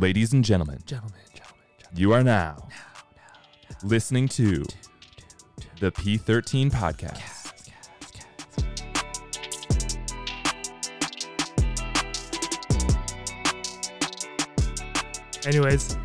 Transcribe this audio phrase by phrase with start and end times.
[0.00, 2.00] Ladies and gentlemen, Gentlemen, gentlemen, gentlemen.
[2.00, 2.66] you are now
[3.82, 4.64] listening to
[5.78, 7.20] the P13 podcast.
[15.46, 15.98] Anyways,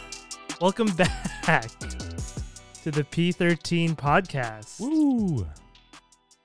[0.60, 1.70] welcome back
[2.82, 4.78] to the P13 podcast.
[4.78, 5.46] Woo!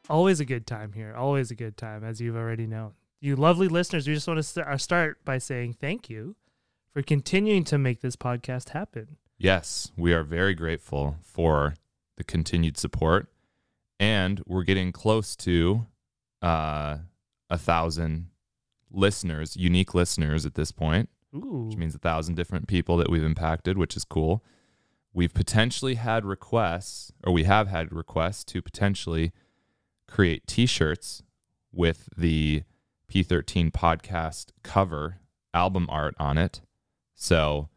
[0.09, 1.13] Always a good time here.
[1.17, 2.93] Always a good time, as you've already known.
[3.19, 6.35] You lovely listeners, we just want to st- uh, start by saying thank you
[6.93, 9.17] for continuing to make this podcast happen.
[9.37, 11.75] Yes, we are very grateful for
[12.17, 13.27] the continued support,
[13.99, 15.87] and we're getting close to
[16.41, 16.97] uh,
[17.49, 18.27] a thousand
[18.91, 21.09] listeners, unique listeners at this point.
[21.35, 21.65] Ooh.
[21.67, 24.43] which means a thousand different people that we've impacted, which is cool.
[25.13, 29.31] We've potentially had requests, or we have had requests to potentially
[30.07, 31.23] create t shirts
[31.71, 32.63] with the
[33.11, 35.17] P13 podcast cover
[35.55, 36.61] album art on it.
[37.23, 37.69] So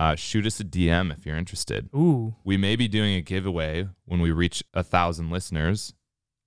[0.00, 1.88] uh, shoot us a DM if you're interested.
[1.94, 2.34] Ooh.
[2.42, 5.94] We may be doing a giveaway when we reach a thousand listeners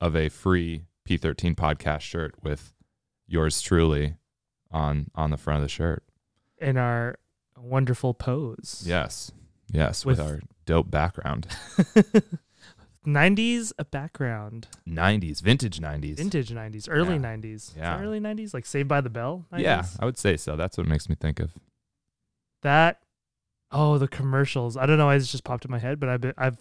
[0.02, 2.74] of a free P13 podcast shirt with
[3.28, 4.16] yours truly
[4.72, 6.04] on on the front of the shirt.
[6.58, 7.16] In our
[7.58, 8.84] wonderful pose.
[8.86, 9.32] Yes.
[9.72, 11.48] Yes, with, With- our dope background.
[13.08, 14.68] 90s a background.
[14.86, 16.18] 90s, vintage 90s.
[16.18, 16.88] Vintage 90s.
[16.92, 17.22] Early Yeah.
[17.22, 17.78] 90s.
[17.78, 18.02] Yeah.
[18.02, 18.54] early 90s?
[18.54, 19.46] Like Saved by the Bell?
[19.54, 19.60] 90s?
[19.62, 20.58] Yeah, I would say so.
[20.58, 21.54] That's what makes me think of.
[22.64, 23.00] That
[23.72, 26.22] oh the commercials i don't know why it's just popped in my head but i've
[26.22, 26.58] been, i've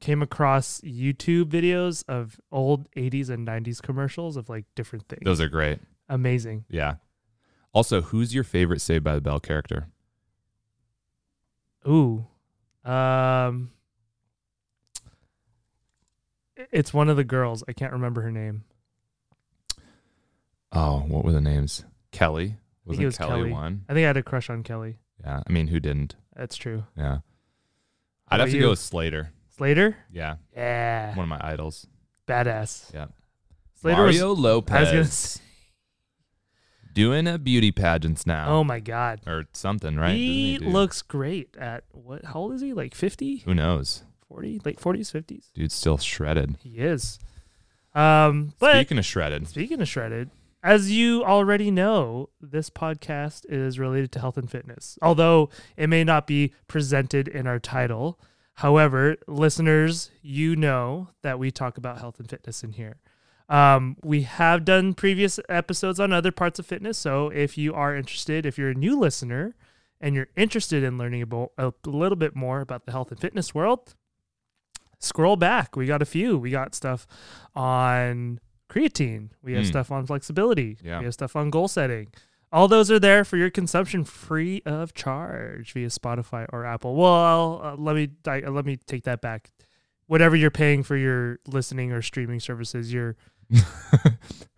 [0.00, 5.40] came across youtube videos of old 80s and 90s commercials of like different things Those
[5.40, 5.78] are great.
[6.08, 6.96] amazing Yeah.
[7.72, 9.88] Also, who's your favorite Saved by the Bell character?
[11.88, 12.26] ooh
[12.84, 13.70] um
[16.70, 18.64] it's one of the girls i can't remember her name
[20.76, 21.84] Oh, what were the names?
[22.10, 22.46] Kelly.
[22.48, 23.52] think Wasn't it was Kelly, Kelly.
[23.52, 23.84] one?
[23.88, 25.42] i think i had a crush on kelly Yeah.
[25.46, 26.16] I mean, who didn't?
[26.36, 27.18] that's true Yeah.
[28.28, 28.62] I'd have to you?
[28.62, 29.32] go with Slater.
[29.56, 30.36] slater Yeah.
[30.54, 31.86] yeah One of my idols.
[32.26, 33.06] badass Yeah.
[33.74, 35.40] slater Mario was Lopez.
[36.92, 38.48] Doing a beauty pageants now.
[38.48, 40.14] oh my god Or something, right?
[40.14, 44.02] he Doesn't looks great at what how old is he like 50 Who knows?
[44.28, 46.56] 40 late 40s 50s Dude's still shredded.
[46.60, 47.18] he is
[47.94, 50.30] um but Speaking of shredded, speaking of shredded
[50.64, 56.02] as you already know this podcast is related to health and fitness although it may
[56.02, 58.18] not be presented in our title.
[58.54, 62.96] However listeners you know that we talk about health and fitness in here.
[63.48, 67.94] Um, we have done previous episodes on other parts of fitness so if you are
[67.94, 69.54] interested if you're a new listener
[70.00, 73.54] and you're interested in learning about a little bit more about the health and fitness
[73.54, 73.94] world
[75.04, 75.76] scroll back.
[75.76, 76.38] We got a few.
[76.38, 77.06] We got stuff
[77.54, 78.40] on
[78.74, 79.68] creatine we have Mm.
[79.68, 80.98] stuff on flexibility Yeah.
[80.98, 82.08] we have stuff on goal setting
[82.52, 87.60] all those are there for your consumption free of charge via spotify or apple well
[87.62, 89.50] uh, let me uh, let me take that back
[90.06, 93.16] whatever you're paying for your listening or streaming services you're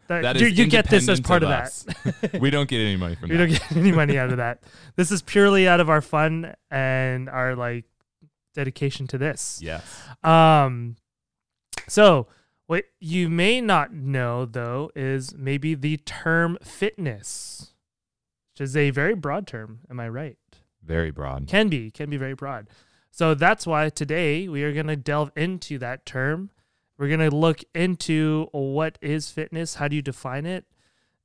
[0.09, 1.85] that, that you, you get this as part of, us.
[2.23, 3.49] that we don't get any money from we that.
[3.49, 4.63] don't get any money out of that.
[4.95, 7.85] This is purely out of our fun and our like
[8.55, 9.59] dedication to this.
[9.63, 9.83] yes.
[10.23, 10.97] Um
[11.89, 12.29] so
[12.67, 17.75] what you may not know though is maybe the term fitness,
[18.53, 20.37] which is a very broad term, am I right?
[20.83, 21.47] Very broad.
[21.47, 22.69] Can be, can be very broad.
[23.11, 26.51] So that's why today we are going to delve into that term.
[26.99, 30.65] We're going to look into what is fitness, how do you define it?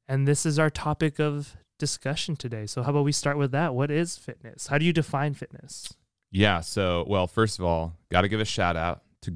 [0.08, 2.66] And this is our topic of discussion today.
[2.66, 3.73] So how about we start with that?
[3.73, 4.68] What is fitness?
[4.68, 5.94] How do you define fitness?
[6.31, 6.62] Yeah.
[6.62, 9.31] So, well, first of all, got to give a shout out to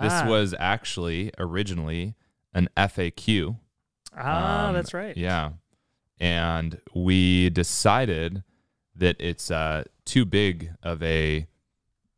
[0.00, 0.26] This Ah.
[0.28, 2.14] was actually originally
[2.52, 3.56] an FAQ.
[4.16, 5.16] Ah, Um, that's right.
[5.16, 5.52] Yeah.
[6.20, 8.42] And we decided
[8.96, 11.46] that it's uh, too big of a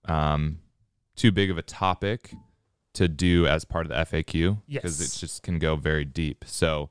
[0.05, 0.59] um,
[1.17, 2.33] too big of a topic
[2.95, 5.15] to do as part of the FAQ because Yes.
[5.17, 6.45] it just can go very deep.
[6.47, 6.91] So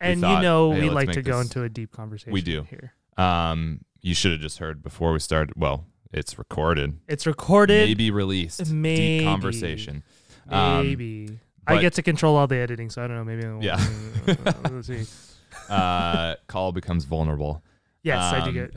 [0.00, 2.32] And thought, you know hey, we like to go this- into a deep conversation.
[2.32, 2.62] We do.
[2.64, 2.92] here.
[3.18, 5.54] um, you should have just heard before we started.
[5.56, 7.86] Well, it's recorded, It's recorded.
[7.88, 8.70] maybe released.
[8.72, 9.18] Maybe.
[9.18, 10.02] Deep conversation.
[10.48, 11.38] Um, Maybe.
[11.66, 13.24] I get to control all the editing, so I don't know.
[13.24, 13.46] Maybe.
[13.46, 13.80] I'll- Yeah.
[14.70, 15.04] Let's see.
[15.68, 17.62] uh, call becomes vulnerable.
[18.02, 18.70] Yes, I do Um,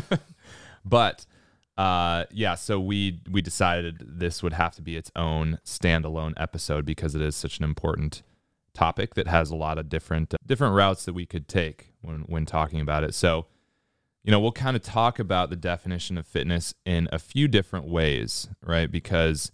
[0.00, 0.20] get.
[0.84, 1.26] but
[1.76, 6.84] uh, yeah, so we we decided this would have to be its own standalone episode
[6.84, 8.22] because it is such an important
[8.74, 12.46] topic that has a lot of different different routes that we could take when when
[12.46, 13.12] talking about it.
[13.14, 13.46] So,
[14.22, 17.88] you know, we'll kind of talk about the definition of fitness in a few different
[17.88, 18.90] ways, right?
[18.90, 19.50] Because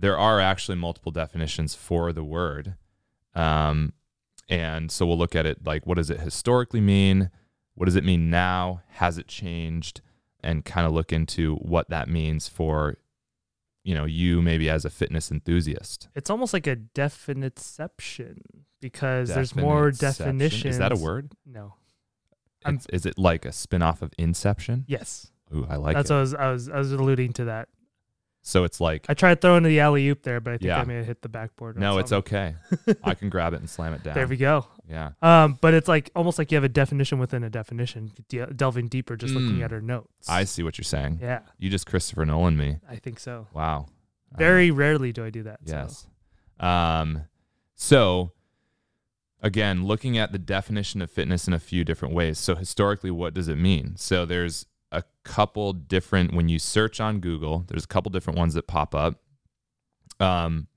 [0.00, 2.74] there are actually multiple definitions for the word.
[3.34, 3.92] Um,
[4.48, 7.30] and so we'll look at it like what does it historically mean?
[7.80, 8.82] what does it mean now?
[8.88, 10.02] Has it changed?
[10.42, 12.98] And kind of look into what that means for,
[13.84, 16.08] you know, you maybe as a fitness enthusiast.
[16.14, 18.40] It's almost like a definiception
[18.82, 20.74] because there's more definitions.
[20.74, 21.32] Is that a word?
[21.46, 21.74] No.
[22.90, 24.84] Is it like a spin-off of Inception?
[24.86, 25.30] Yes.
[25.54, 26.12] Ooh, I like That's it.
[26.12, 27.68] what I was, I was I was alluding to that.
[28.42, 30.80] So it's like, I tried throwing the alley oop there, but I think Yeah.
[30.80, 31.76] I may have hit the backboard.
[31.76, 32.54] or no, it's okay.
[33.04, 34.14] I can grab it and slam it down.
[34.14, 34.66] There we go.
[34.88, 35.10] yeah.
[35.20, 38.88] Um, but it's like almost like you have a definition within a definition, de- delving
[38.88, 39.64] deeper, just looking Mm.
[39.64, 40.28] at her notes.
[40.28, 41.18] I see what you're saying.
[41.20, 42.78] yeah, You just Christopher Nolan me.
[42.88, 43.46] I think so.
[43.52, 43.86] Wow.
[44.34, 45.60] Uh, Very rarely do I do that.
[45.66, 45.74] so.
[45.76, 46.06] Yes.
[46.58, 47.24] Um,
[47.74, 48.32] so
[49.42, 52.38] again, looking at the definition of fitness in a few different ways.
[52.38, 53.94] So historically, what does it mean?
[53.96, 58.54] So there's a couple different when you search on Google, there's a couple different ones
[58.54, 59.20] that pop up.
[60.18, 60.68] Um,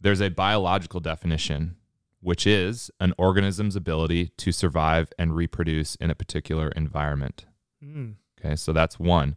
[0.00, 1.76] there's a biological definition,
[2.20, 7.46] which is an organism's ability to survive and reproduce in a particular environment.
[7.84, 8.14] Mm.
[8.38, 9.36] Okay, so that's one.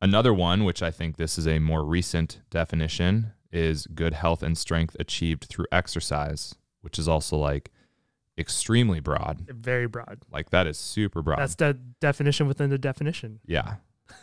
[0.00, 4.56] Another one, which I think this is a more recent definition, is good health and
[4.56, 7.70] strength achieved through exercise, which is also like
[8.38, 9.46] extremely broad.
[9.48, 10.20] Very broad.
[10.30, 11.38] Like that is super broad.
[11.40, 13.40] That's the definition within the definition.
[13.46, 13.76] yeah,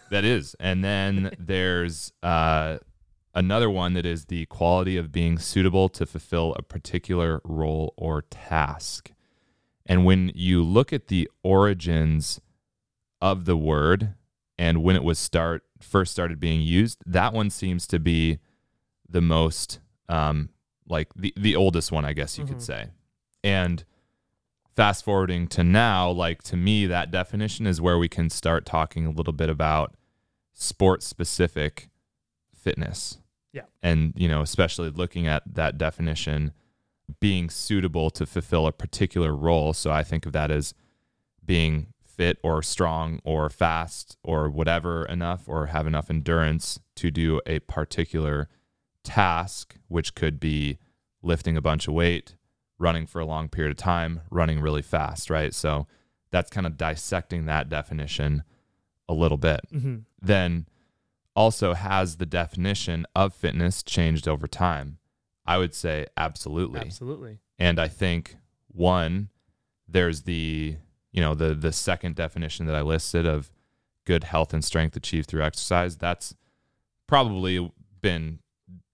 [0.10, 0.56] that is.
[0.60, 2.78] And then there's uh,
[3.34, 8.22] another one that is the quality of being suitable to fulfill a particular role or
[8.24, 9.12] task.
[9.86, 12.40] And when you look at the origins
[13.22, 14.16] of the word
[14.58, 18.40] and when it was start first started being used, that one seems to be
[19.08, 19.80] the most
[20.10, 20.50] um,
[20.88, 22.62] like the the oldest one, I guess you could Mhm.
[22.62, 22.88] say.
[23.44, 23.84] And
[24.76, 29.06] fast forwarding to now, like to me, that definition is where we can start talking
[29.06, 29.96] a little bit about
[30.54, 31.90] sports specific
[32.54, 33.20] fitness.
[33.54, 33.64] Yeah.
[33.82, 36.52] And, you know, especially looking at that definition
[37.20, 39.74] being suitable to fulfill a particular role.
[39.74, 40.74] So I think of that as
[41.46, 47.40] being fit or strong or fast or whatever enough or have enough endurance to do
[47.46, 48.50] a particular
[49.04, 50.80] task, which could be
[51.22, 52.36] lifting a bunch of weight,
[52.78, 55.54] running for a long period of time, running really fast, right?
[55.54, 55.88] So
[56.32, 58.44] that's kind of dissecting that definition
[59.08, 59.62] a little bit.
[59.72, 60.68] hmm Then
[61.36, 64.98] also has the definition of fitness changed over time?
[65.46, 66.80] I would say absolutely.
[66.80, 67.40] Absolutely.
[67.60, 68.36] And I think
[68.68, 69.30] one,
[69.88, 70.78] there's the
[71.12, 73.52] you know the the second definition that I listed of
[74.06, 75.98] good health and strength achieved through exercise.
[75.98, 76.36] That's
[77.08, 77.72] probably
[78.02, 78.40] been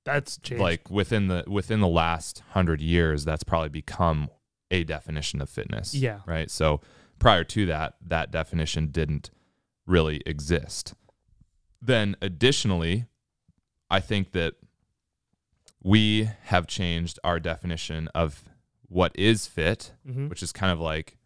[0.03, 0.61] That's changed.
[0.61, 3.23] like within the within the last hundred years.
[3.25, 4.29] That's probably become
[4.71, 5.93] a definition of fitness.
[5.93, 6.19] Yeah.
[6.25, 6.49] Right.
[6.49, 6.81] So
[7.19, 9.29] prior to that, that definition didn't
[9.85, 10.93] really exist.
[11.81, 13.05] Then additionally,
[13.89, 14.53] I think that
[15.83, 18.43] we have changed our definition of
[18.87, 20.29] what is fit, Mhm.
[20.29, 21.17] which is kind of like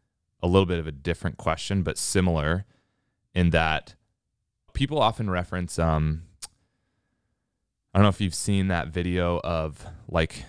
[0.42, 2.66] a little bit of a different question, but similar
[3.34, 3.96] in that
[4.74, 6.24] people often reference um
[7.96, 10.44] I don't know if you've seen that video of like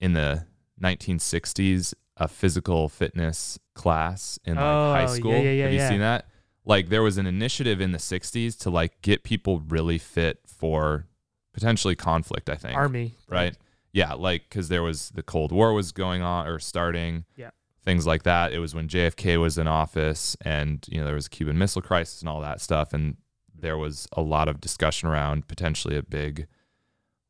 [0.00, 0.44] in the
[0.82, 5.32] 1960s a physical fitness class in like Oh, high school.
[5.32, 5.88] yeah, yeah, Have you yeah.
[5.88, 6.26] seen that?
[6.64, 11.06] Like there was an initiative in the 60s to like get people really fit for
[11.52, 13.14] potentially conflict, I think Army.
[13.28, 13.56] right?
[13.92, 17.24] Yeah, like because there was the Cold War was going on or starting.
[17.36, 17.50] Yeah.
[17.84, 18.52] Things like that.
[18.52, 21.80] It was when JFK was in office, and you know there was a Cuban Missile
[21.80, 23.16] Crisis and all that stuff, and
[23.58, 26.48] there was a lot of discussion around potentially a big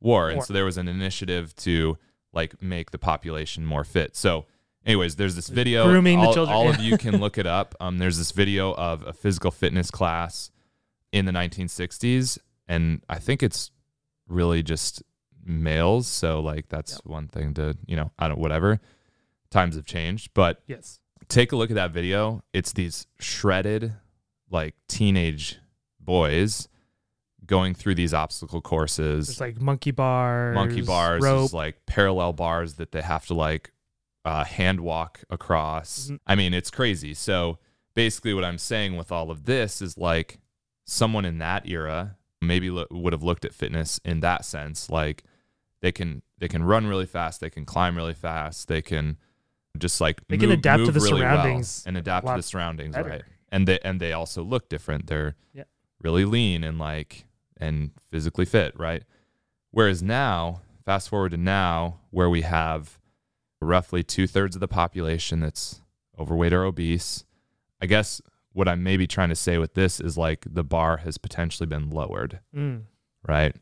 [0.01, 0.45] war, and War.
[0.47, 1.99] so there was an initiative to
[2.33, 4.15] like make the population more fit.
[4.17, 4.47] So,
[4.87, 5.87] anyways, there's this video.
[5.89, 7.75] Grooming the all, children, all of you can look it up.
[7.81, 10.51] Um, there's this video of a physical fitness class
[11.13, 12.39] in the 1960s,
[12.69, 13.71] and I think it's
[14.29, 15.03] really just
[15.45, 16.07] males.
[16.07, 17.01] So like that's Yep.
[17.07, 18.81] one thing to you know I don't whatever.
[19.51, 21.01] Times have changed, but Yes.
[21.29, 22.43] take a look at that video.
[22.53, 23.95] It's these shredded
[24.51, 25.57] like teenage
[25.99, 26.69] boys
[27.49, 30.55] going through these obstacle courses There's like monkey bars.
[30.55, 31.53] monkey bars Rope.
[31.53, 33.73] like parallel bars that they have to like
[34.25, 36.09] uh, hand walk across.
[36.11, 36.21] Mhm.
[36.27, 37.15] I mean, it's crazy.
[37.15, 37.59] So
[37.95, 40.39] basically, what I'm saying with all of this is like
[40.87, 45.25] someone in that era maybe lo- would have looked at fitness in that sense, like
[45.83, 49.17] they can they can run really fast, they can climb really fast, they can
[49.79, 52.43] just like They can move- adapt to the really well surroundings and adapt to the
[52.43, 53.09] surroundings, better.
[53.09, 53.23] right?
[53.51, 55.07] And they and they also look different.
[55.07, 55.65] They're Yeah.
[56.03, 57.25] really lean and like
[57.61, 59.03] and physically fit, right?
[59.71, 62.99] Whereas now, fast forward to now, where we have
[63.61, 65.83] roughly two thirds of the population that's
[66.19, 67.25] overweight or obese.
[67.81, 68.21] I guess
[68.53, 71.91] what I'm maybe trying to say with this is like the bar has potentially been
[71.91, 72.83] lowered, Mm.
[73.27, 73.55] right?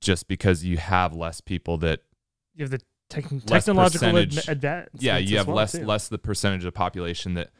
[0.00, 2.00] Just because you have less people that
[2.54, 4.94] You have the tech technological advance.
[4.98, 5.84] yeah, you have well, less too.
[5.84, 7.50] less the percentage of the population that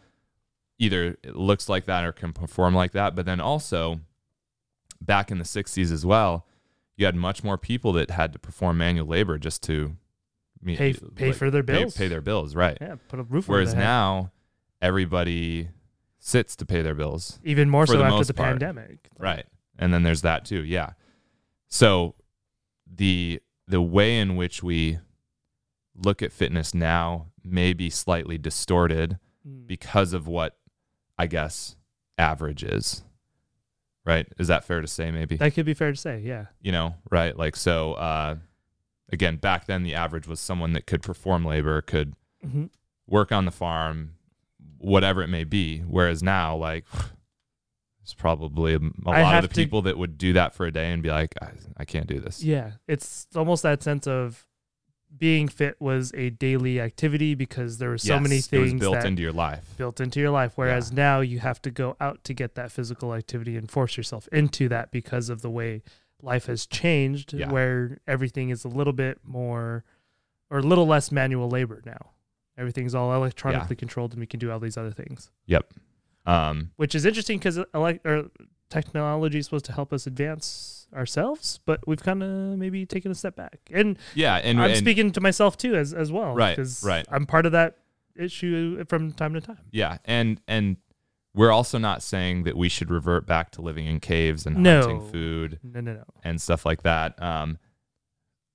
[0.79, 3.15] either looks like that or can perform like that.
[3.15, 4.01] But then also,
[5.05, 6.47] back in the 60s as well,
[6.97, 9.97] you had much more people that had to perform manual labor just to
[10.65, 11.95] Pay pay like, for their bills.
[11.97, 12.79] Pay, their bills, right?
[12.81, 13.49] yeah, put a roof.
[13.49, 14.33] Whereas their now,
[14.81, 15.69] everybody
[16.19, 18.51] sits to pay their bills, even more so the after the part.
[18.53, 19.09] pandemic.
[19.19, 19.45] right?
[19.79, 20.93] And then there's that too, yeah.
[21.69, 22.15] So
[22.91, 25.01] the the way in which we
[25.95, 29.67] look at fitness now may be slightly distorted Mm.
[29.67, 30.57] because of what
[31.19, 31.77] I guess
[32.17, 33.05] average is.
[34.07, 34.27] Right?
[34.39, 35.37] Is that fair to say maybe?
[35.37, 36.21] That could be fair to say.
[36.21, 36.47] Yeah.
[36.61, 37.37] you know, right?
[37.37, 38.37] Like so uh
[39.13, 42.67] again, back then the average was someone that could perform labor, could hmm
[43.07, 44.15] work on the farm,
[44.79, 45.81] whatever it may be.
[45.81, 46.87] Whereas now, like,
[48.03, 50.91] It's probably a lot of the to- people that would do that for a day
[50.93, 52.43] and be like, I, I can't do this.
[52.43, 54.47] Yeah, it's almost that sense of
[55.17, 59.05] being fit was a daily activity because there were so many Yes, was things built
[59.05, 59.75] into your life.
[59.77, 60.53] built into your life.
[60.57, 64.29] Whereas now you have to go out to get that physical activity and force yourself
[64.33, 65.83] into that because of the way
[66.21, 67.51] life has changed, Yeah.
[67.53, 69.85] where everything is a little bit more
[70.51, 72.11] or a little less manual labor now.
[72.57, 75.73] Everything's all electronically controlled, and we can do all these other things, Yep.
[76.27, 78.31] Um, which is interesting because or
[78.71, 83.15] technology is supposed to help us advance ourselves, but we've kind of maybe taken a
[83.15, 83.59] step back.
[83.73, 87.07] And yeah, and, I'm and speaking to myself too, as as well, Right, 'cause right.
[87.11, 87.79] I'm part of that
[88.17, 89.59] issue from time to time.
[89.73, 90.77] yeah, and and
[91.35, 94.81] we're also not saying that we should revert back to living in caves and No.
[94.83, 96.05] hunting food No, no, no.
[96.23, 97.21] and stuff like that.
[97.21, 97.59] Um,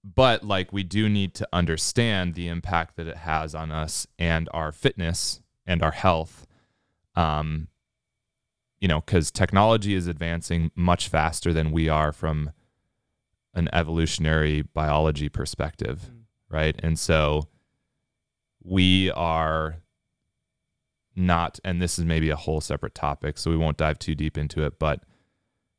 [0.03, 4.47] but like we do need to understand the impact that it has on us and
[4.53, 6.47] our fitness and our health.
[7.15, 7.67] Um,
[8.79, 12.51] you know, because technology is advancing much faster than we are from
[13.53, 16.23] an evolutionary biology perspective, Mm.
[16.49, 16.79] right?
[16.81, 17.47] And so
[18.63, 19.77] we are
[21.15, 24.37] not, and this is maybe a whole separate topic, so we won't dive too deep
[24.37, 25.03] into it, but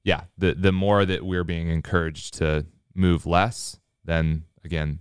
[0.03, 5.01] yeah, the the more that we're being encouraged to move less, then again,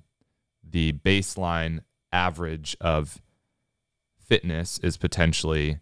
[0.62, 1.80] the baseline
[2.12, 3.22] average of
[4.20, 5.80] fitness is potentially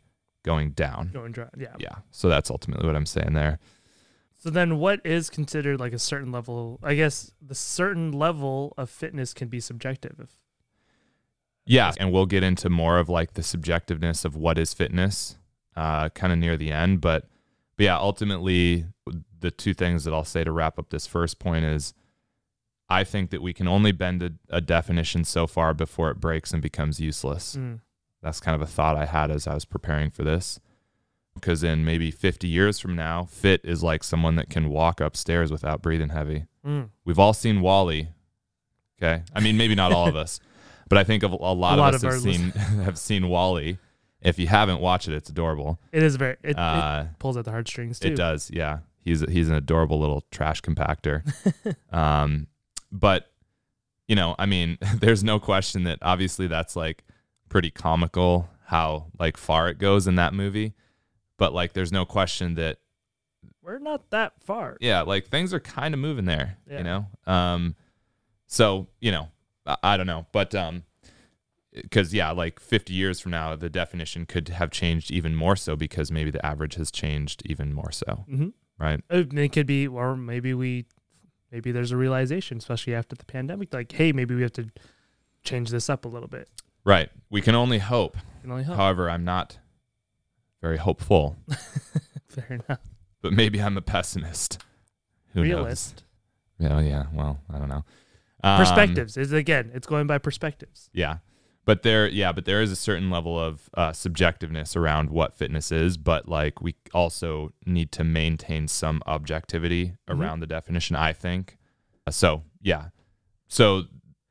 [0.47, 1.11] going down.
[1.13, 1.49] Going dry.
[1.57, 1.75] Yeah.
[1.77, 1.95] Yeah.
[2.09, 3.59] So that's ultimately what I'm saying there.
[4.37, 6.79] So then, what is considered like a certain level?
[6.81, 10.15] I guess the certain level of fitness can be subjective.
[10.21, 10.37] If
[11.65, 15.37] Yeah, and we'll get into more of like the subjectiveness of what is fitness,
[15.75, 17.01] uh, kind of near the end.
[17.01, 17.27] But,
[17.75, 18.85] but yeah, ultimately,
[19.39, 21.93] the two things that I'll say to wrap up this first point is,
[22.89, 26.53] I think that we can only bend a, a definition so far before it breaks
[26.53, 27.57] and becomes useless.
[27.57, 27.81] Mm.
[28.21, 30.59] That's kind of a thought I had as I was preparing for this.
[31.35, 35.51] Because in maybe 50 years from now, fit is like someone that can walk upstairs
[35.51, 36.45] without breathing heavy.
[36.65, 36.89] Mm.
[37.05, 38.09] We've all seen WALL-E.
[38.99, 40.39] Okay, I mean maybe not all of us,
[40.89, 42.49] but I think of a lot, lot of us of have seen
[42.83, 43.77] have seen WALL-E.
[44.21, 45.79] If you haven't watched it, it's adorable.
[45.91, 46.37] It is very.
[46.43, 48.07] It, Uh, it pulls at the heartstrings too.
[48.07, 48.79] it does, yeah.
[48.99, 51.21] He's he's an adorable little trash compactor.
[51.93, 52.47] um,
[52.91, 53.31] but
[54.07, 57.03] you know, I mean, there's no question that obviously that's like
[57.49, 60.73] pretty comical how like far it goes in that movie.
[61.37, 62.77] But like, there's no question that
[63.61, 64.77] We're not that far.
[64.81, 66.77] yeah, like things are kind of moving there, Yeah.
[66.79, 67.05] you know?
[67.25, 67.75] Um,
[68.47, 69.29] so, you know,
[69.65, 70.83] I, I don't know, but, um,
[71.91, 75.75] cause yeah, like 50 years from now, the definition could have changed even more so
[75.75, 78.25] because maybe the average has changed even more so.
[78.27, 78.49] hmm
[78.79, 78.99] Right.
[79.09, 80.85] It could be, or maybe we,
[81.51, 84.69] maybe there's a realization, especially after the pandemic, like, hey, maybe we have to
[85.43, 86.47] change this up a little bit.
[86.87, 87.09] Right.
[87.29, 88.15] We can only hope.
[88.41, 88.77] Can only hope.
[88.77, 89.59] However, I'm not
[90.61, 91.35] very hopeful,
[92.29, 92.79] Fair enough.
[93.21, 94.63] but maybe I'm a pessimist.
[95.33, 96.03] Who Realist.
[96.59, 96.71] knows?
[96.71, 96.79] Yeah.
[96.79, 97.05] Yeah.
[97.13, 97.83] Well, I don't know.
[98.43, 100.89] Um, Perspectives is again, it's going by perspectives.
[100.93, 101.17] Yeah.
[101.65, 105.69] But there, yeah, but there is a certain level of uh, subjectiveness around what fitness
[105.73, 105.97] is.
[105.97, 110.17] But like, we also need to maintain some objectivity Mhm.
[110.21, 110.95] around the definition.
[110.95, 111.57] I think.
[112.07, 112.89] Uh, So yeah.
[113.49, 113.83] So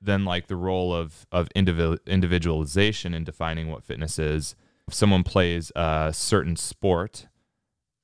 [0.07, 4.55] then, like the role of of individual individualization in defining what fitness is.
[4.89, 7.27] If someone plays a certain sport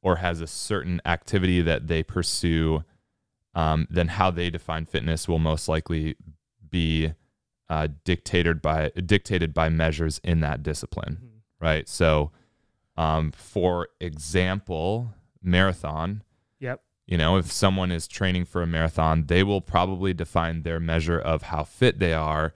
[0.02, 2.84] or has a certain activity that they pursue,
[3.54, 6.16] um, then how they define fitness will most likely
[6.68, 7.12] be
[7.68, 11.40] uh, dictated by dictated by measures in that discipline, Mhm.
[11.60, 11.88] right?
[11.88, 12.32] So,
[12.96, 16.22] um, for example, marathon.
[17.06, 21.18] You know, if someone is training for a marathon, they will probably define their measure
[21.18, 22.54] of how fit they are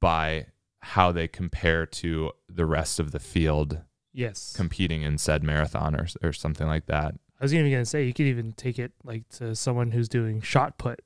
[0.00, 0.46] by
[0.80, 3.80] how they compare to the rest of the field
[4.12, 4.52] Yes.
[4.54, 7.14] competing in said marathon or or something like that.
[7.40, 10.40] I was even gonna say you could even take it like to someone who's doing
[10.40, 11.00] shot put,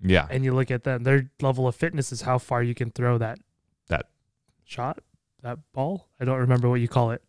[0.00, 1.02] Yeah, and you look at them.
[1.02, 3.38] Their level of fitness is how far you can throw that
[3.88, 4.08] That-
[4.64, 5.00] shot,
[5.42, 6.08] that ball.
[6.20, 7.22] I don't remember what you call it.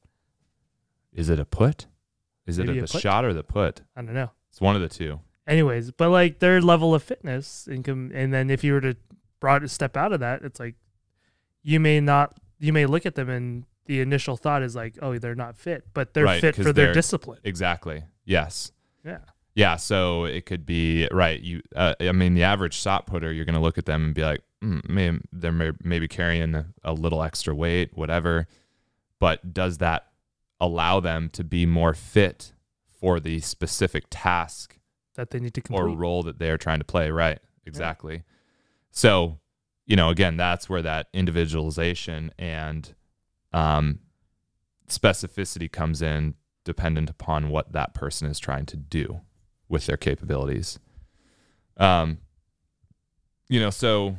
[1.12, 1.88] Is it a put?
[2.46, 3.02] Is it Maybe a, a the put?
[3.02, 3.82] shot or the put?
[3.96, 4.32] I don't know.
[4.52, 5.20] It's one of the two.
[5.48, 8.96] Anyways, but like their level of fitness and com- and then if you were to
[9.40, 10.76] broad step out of that, it's like
[11.64, 15.18] you may not you may look at them and the initial thought is like, oh,
[15.18, 17.40] they're not fit, but they're Right, fit for their discipline.
[17.44, 18.04] Exactly.
[18.24, 18.72] Yes.
[19.04, 19.18] Yeah.
[19.56, 19.76] Yeah.
[19.78, 21.42] So it could be right.
[21.42, 24.14] You, uh, I mean, the average shot putter, you're going to look at them and
[24.14, 28.48] be like, mm, maybe they're may- maybe carrying a little extra weight, whatever.
[29.20, 30.08] But does that
[30.60, 32.54] allow them to be more fit
[33.02, 34.78] for the specific task
[35.16, 37.12] That they need to complete or role that they're trying to play?
[37.12, 37.40] Right.
[37.66, 38.24] Exactly.
[38.92, 39.40] So,
[39.86, 42.94] you know, again, that's where that individualization and
[43.52, 44.00] um,
[44.88, 49.22] specificity comes in, dependent upon what that person is trying to do
[49.68, 50.80] with their capabilities.
[51.78, 52.20] Um,
[53.50, 54.18] you know, so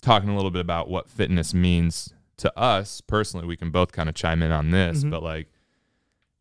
[0.00, 4.08] talking a little bit about what fitness means to us personally, we can both kind
[4.08, 5.10] of chime in on this, Mhm.
[5.10, 5.48] but like,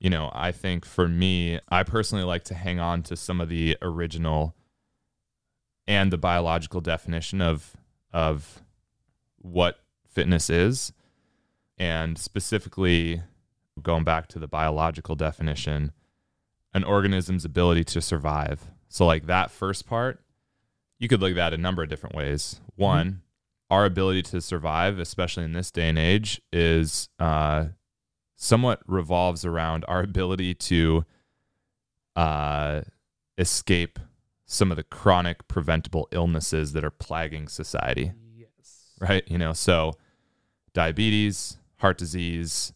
[0.03, 3.47] you know, I think for me, I personally like to hang on to some of
[3.47, 4.53] the original
[5.87, 7.77] and the biological definition of
[8.11, 8.61] of
[9.37, 10.91] what fitness is.
[11.77, 13.23] And specifically
[13.81, 15.93] going back to the biological definition
[16.75, 18.67] an organism's ability to survive.
[18.89, 20.19] So like that first part
[20.99, 22.59] you could look at that a number of different ways.
[22.75, 23.21] One
[23.69, 27.67] our ability to survive especially in this day and age is uh,
[28.35, 31.05] somewhat revolves around our ability to
[32.15, 32.81] uh,
[33.37, 33.99] escape
[34.45, 38.91] some of the chronic preventable illnesses that are plaguing society yes.
[38.99, 39.23] right?
[39.27, 39.93] You know, so
[40.73, 42.73] diabetes, heart disease,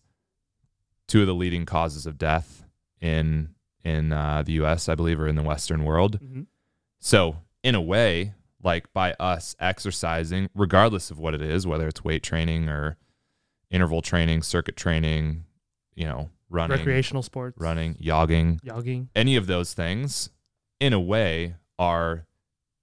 [1.07, 2.63] two of the leading causes of death
[3.01, 3.49] in
[3.83, 6.19] in uh, the U.S., I believe, or in the Western world.
[6.19, 6.41] hmm
[6.99, 12.03] So, in a way, like by us exercising, regardless of what it is, whether it's
[12.03, 12.97] weight training or
[13.69, 15.45] interval training, circuit training,
[15.97, 17.59] you know, running, Recreational sports.
[17.59, 19.09] running, jogging, Jogging.
[19.15, 20.29] any of those things,
[20.79, 22.27] in a way, are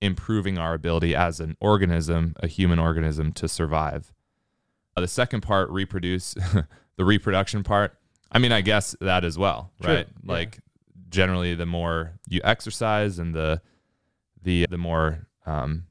[0.01, 4.13] improving our ability as an organism, a human organism, to survive.
[4.97, 6.35] Uh, the second part, reproduce,
[6.97, 7.97] the reproduction part.
[8.33, 10.07] I mean, I guess that as well, True, right?
[10.25, 10.33] yeah.
[10.33, 10.59] Like,
[11.09, 13.63] generally, the more you exercise and the
[14.43, 15.87] the the more um,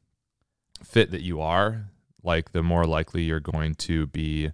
[0.83, 1.85] fit that you are,
[2.21, 4.51] like the more likely you're going to be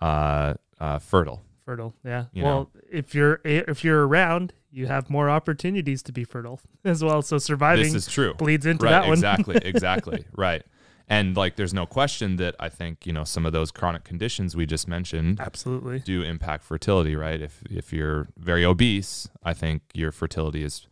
[0.00, 1.42] uh, uh, fertile.
[1.70, 1.94] Fertile.
[2.04, 2.24] Yeah.
[2.32, 7.04] You well, if you're if you're around, you have more opportunities to be fertile as
[7.04, 7.22] well.
[7.22, 8.34] So surviving This is true.
[8.34, 9.12] bleeds into right that one.
[9.12, 10.64] exactly exactly right
[11.08, 14.54] and like there's no question that i think you know some of those chronic conditions
[14.56, 15.98] we just mentioned Absolutely.
[16.00, 20.86] do impact fertility right if if you're very obese i think your fertility is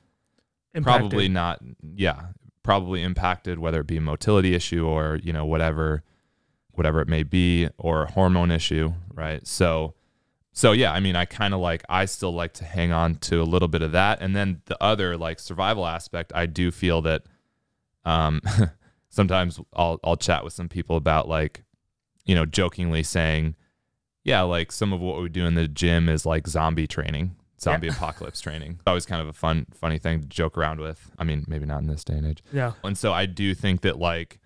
[0.83, 1.61] probably not
[1.97, 2.27] yeah
[2.65, 6.03] probably impacted whether it be a motility issue or you know whatever
[6.73, 9.95] whatever it may be or a hormone issue right so
[10.59, 13.41] so yeah i mean i kind of like i still like to hang on to
[13.41, 14.21] a little bit of that.
[14.21, 17.23] And then the other like survival aspect i do feel that
[18.05, 18.41] um
[19.09, 21.63] sometimes i'll i'll chat with some people about like
[22.25, 23.55] you know jokingly saying
[24.25, 27.89] yeah like some of what we do in the gym is like zombie training zombie
[27.89, 28.73] apocalypse training.
[28.73, 31.11] It's always kind of a fun funny thing to joke around with.
[31.19, 32.43] I mean maybe not in this day and age.
[32.53, 32.73] Yeah.
[32.83, 34.41] and so I do think that like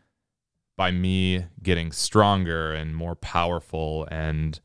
[0.77, 4.61] by me getting stronger and more powerful and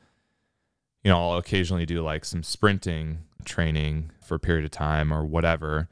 [1.07, 5.23] you know, I'll occasionally do like some sprinting training for a period of time or
[5.25, 5.87] whatever.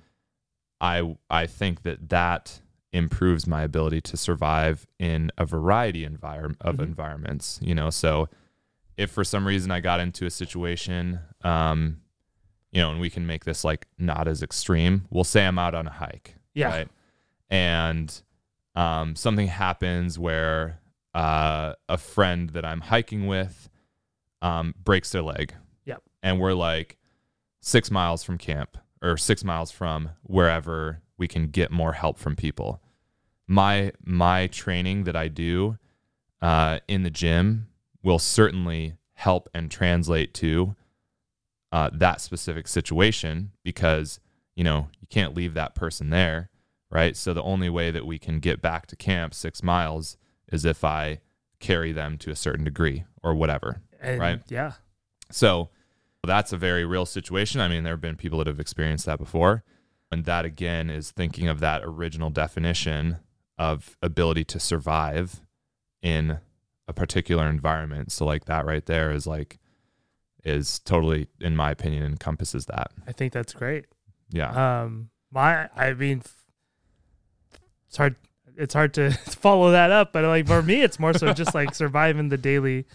[0.82, 2.60] I I think that that
[2.92, 6.80] improves my ability to survive in a variety of Mhm.
[6.84, 7.90] environments, you know.
[7.90, 8.28] So
[8.98, 12.02] if for some reason I got into a situation um
[12.74, 15.06] you know, and we can make this like not as extreme.
[15.10, 16.68] We'll say I'm out on a hike Yeah.
[16.68, 16.90] right?
[17.50, 18.22] And
[18.76, 20.82] um, something happens where
[21.14, 23.70] uh, a friend that I'm hiking with
[24.42, 25.54] um, breaks their leg.
[25.86, 26.04] Yep.
[26.24, 26.98] And we're like
[27.62, 32.36] six miles from camp or six miles from wherever we can get more help from
[32.36, 32.82] people.
[33.48, 35.78] My my training that I do
[36.42, 37.68] uh, in the gym
[38.04, 40.76] will certainly help and translate to
[41.72, 44.20] uh, that specific situation because
[44.56, 46.50] you know you can't leave that person there
[46.90, 50.18] right so the only way that we can get back to camp six miles
[50.52, 51.20] is if i
[51.60, 54.42] carry them to a certain degree or whatever And Right.
[54.50, 54.74] Yeah.
[55.32, 55.70] so
[56.24, 59.20] that's a very real situation i mean there have been people that have experienced that
[59.20, 59.64] before
[60.12, 63.18] and that again is thinking of that original definition
[63.60, 65.42] of ability to survive
[66.02, 66.40] in
[66.88, 69.60] a particular environment so like that right there is like
[70.44, 73.86] is totally in my opinion encompasses that I think that's great.
[74.32, 76.22] yeah Um, my, I mean,
[77.88, 78.16] it's hard.
[78.58, 81.76] It's hard to follow that up, but like for me, it's more so just like
[81.76, 82.86] surviving the daily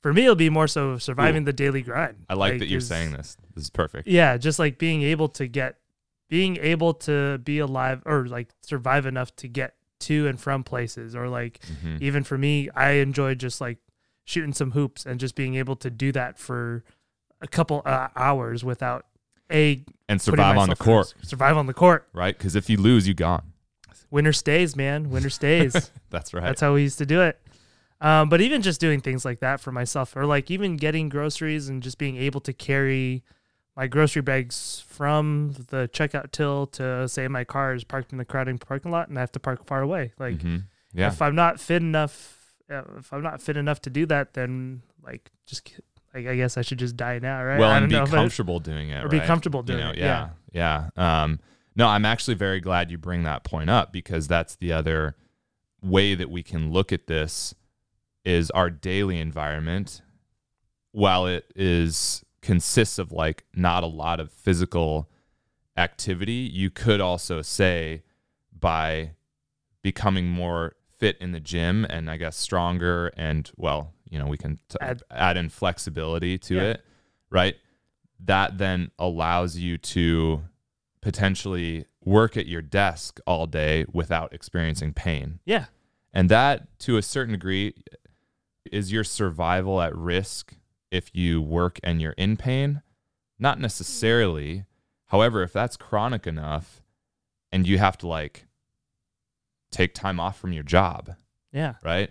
[0.00, 2.16] for me, it'll be more so surviving the daily grind.
[2.28, 3.36] I like, that you're saying this.
[3.54, 4.06] This is perfect.
[4.08, 5.76] Yeah, just like being able to get,
[6.28, 11.16] being able to be alive or like survive enough to get to and from places,
[11.16, 12.00] or like Mhm.
[12.00, 13.78] even for me, I enjoy just like
[14.24, 16.84] shooting some hoops and just being able to do that for
[17.40, 19.06] a couple uh, hours without
[19.50, 21.28] a And survive on the court, first.
[21.30, 22.06] Survive on the court.
[22.12, 22.36] right?
[22.36, 23.52] Because if you lose, you gone.
[24.10, 25.10] Winner stays, man.
[25.10, 25.90] Winner stays.
[26.10, 26.44] That's right.
[26.44, 27.40] That's how we used to do it.
[28.00, 31.68] Um, but even just doing things like that for myself, or like even getting groceries
[31.68, 33.24] and just being able to carry
[33.76, 38.24] my grocery bags from the checkout till to say my car is parked in the
[38.24, 40.12] crowded parking lot and I have to park far away.
[40.18, 40.64] Like Mhm.
[40.92, 41.08] Yeah.
[41.08, 44.82] if I'm not fit enough, uh, if I'm not fit enough to do that, then
[45.04, 45.70] like just
[46.14, 47.58] like I guess I should just die now, right?
[47.58, 49.26] well, and be know, comfortable doing it, or be right?
[49.26, 49.98] comfortable You doing know, it.
[49.98, 50.90] yeah, yeah.
[50.96, 51.38] Um,
[51.76, 55.14] no, I'm actually very glad you bring that point up because that's the other
[55.82, 57.54] way that we can look at this
[58.28, 60.02] is our daily environment.
[60.92, 65.08] While it is consists of like not a lot of physical
[65.78, 68.02] activity, you could also say
[68.52, 69.12] by
[69.82, 74.36] becoming more fit in the gym and I guess stronger and well, you know, we
[74.36, 76.62] can t- Add- add in flexibility to Yeah.
[76.62, 76.84] it,
[77.30, 77.56] right?
[78.20, 80.42] That then allows you to
[81.00, 85.38] potentially work at your desk all day without experiencing pain.
[85.46, 85.66] Yeah.
[86.12, 87.74] And that to a certain degree
[88.72, 90.54] is your survival at risk
[90.90, 92.82] if you work and you're in pain?
[93.38, 94.64] Not necessarily.
[95.06, 96.82] However, if that's chronic enough
[97.52, 98.46] and you have to like
[99.70, 101.14] take time off from your job,
[101.52, 101.74] Yeah.
[101.84, 102.10] right?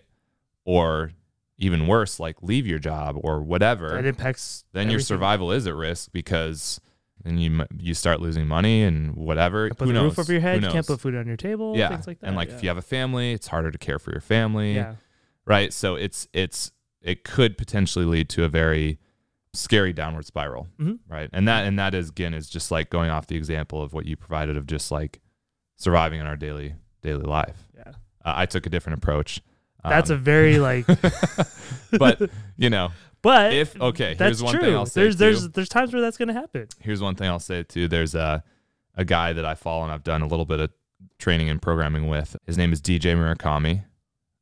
[0.65, 1.12] Or
[1.58, 5.76] even worse, like leave your job or whatever, That impacts then your survival is at
[5.76, 6.80] risk because
[7.24, 9.70] then you you start losing money and whatever.
[9.70, 10.12] Put Who the knows?
[10.12, 10.62] roof over your head.
[10.63, 11.76] You can't put food on your table.
[11.76, 12.28] yeah, Things like that.
[12.28, 12.56] and like yeah.
[12.56, 14.96] if you have a family, it's harder to care for your family yeah.
[15.48, 19.00] Right so it's it's it could potentially lead to a very
[19.54, 21.00] scary downward spiral Mhm.
[21.10, 23.94] right and that and that is again is just like going off the example of
[23.94, 25.20] what you provided of just like
[25.78, 27.90] surviving in our daily daily life Yeah.
[28.26, 29.42] uh, i took a different approach
[29.84, 30.86] That's a Um, very like
[31.98, 34.62] but you know but if okay that's here's one true.
[34.64, 35.20] thing i'll say there's too.
[35.20, 36.68] there's there's times where that's gonna happen.
[36.82, 38.44] here's one thing i'll say too there's a
[38.96, 40.70] a guy that i follow and i've done a little bit of
[41.20, 43.84] training and programming with his name is dj murakami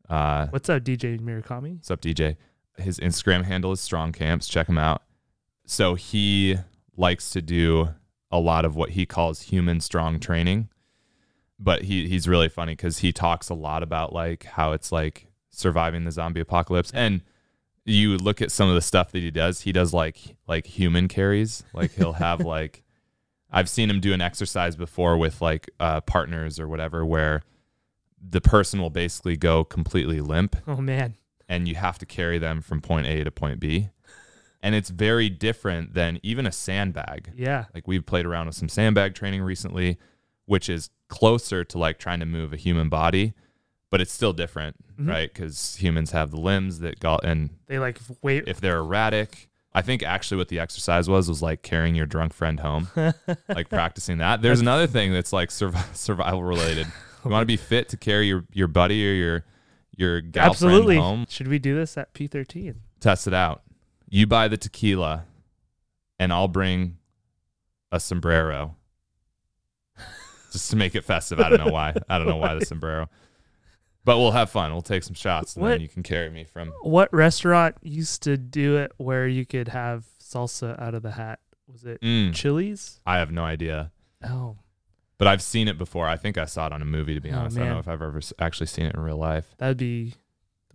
[0.09, 1.75] uh What's up, DJ Murakami?
[1.75, 2.37] What's up, DJ?
[2.77, 4.47] His Instagram handle is Strong Camps.
[4.47, 5.03] Check him out.
[5.65, 6.57] So he
[6.97, 7.89] likes to do
[8.31, 10.69] a lot of what he calls human strong training.
[11.57, 15.27] But he he's really funny because he talks a lot about like how it's like
[15.51, 16.91] surviving the zombie apocalypse.
[16.93, 17.21] And
[17.85, 21.07] you look at some of the stuff that he does, he does like like human
[21.07, 21.63] carries.
[21.73, 22.83] Like he'll have like
[23.51, 27.41] I've seen him do an exercise before with like uh, partners or whatever where
[28.27, 31.15] the person will basically go completely limp Oh man.
[31.47, 33.89] and you have to carry them from point A to point B.
[34.63, 37.31] And it's very different than even a sandbag.
[37.35, 37.65] Yeah.
[37.75, 39.97] Like we've played around with some sandbag training recently,
[40.45, 43.33] which is closer to like trying to move a human body,
[43.91, 45.07] but it's still different, Mhm.
[45.07, 45.31] right?
[45.31, 48.45] Because humans have the limbs that got, and They like wait.
[48.47, 52.33] if they're erratic, I think actually what the exercise was was like carrying your drunk
[52.33, 52.87] friend home,
[53.47, 54.41] like practicing that.
[54.41, 56.87] There's another thing that's like survi- survival related.
[57.25, 59.45] You want to be fit to carry your, your buddy or your
[59.97, 60.95] your gal Absolutely.
[60.95, 62.75] friend home Should we do this at P13?
[62.99, 63.63] test it out.
[64.09, 65.25] You buy the tequila,
[66.19, 66.97] and I'll bring
[67.91, 68.75] a sombrero
[70.51, 71.39] just to make it festive.
[71.39, 71.93] I don't know why.
[72.09, 73.09] I don't know why the sombrero,
[74.03, 74.71] but we'll have fun.
[74.71, 76.69] We'll take some shots, and What- then you can carry me from.
[76.81, 81.39] What restaurant used to do it where you could have salsa out of the hat?
[81.71, 82.99] Was it Mm, Chili's?
[83.05, 83.91] I have no idea,
[84.23, 84.57] Oh,
[85.17, 86.07] but I've seen it before.
[86.07, 87.13] I think I saw it on a movie.
[87.15, 89.17] To be Oh, honest, I don't know if I've ever actually seen it in real
[89.17, 89.53] life.
[89.57, 90.15] that'd be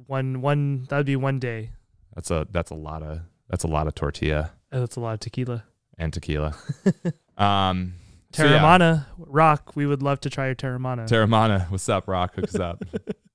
[0.07, 0.85] one one.
[0.89, 1.71] That'd be one day.
[2.15, 5.15] That's a that's a lot of that's a lot of tortilla Oh, that's a lot
[5.15, 5.65] of tequila.
[5.99, 6.55] and tequila.
[7.39, 7.95] um,
[8.33, 9.03] so yeah.
[9.19, 9.73] Rock.
[9.75, 11.09] We would love to try your Teremana.
[11.09, 12.35] Teremana, what's up, Rock?
[12.37, 12.83] Hook us up.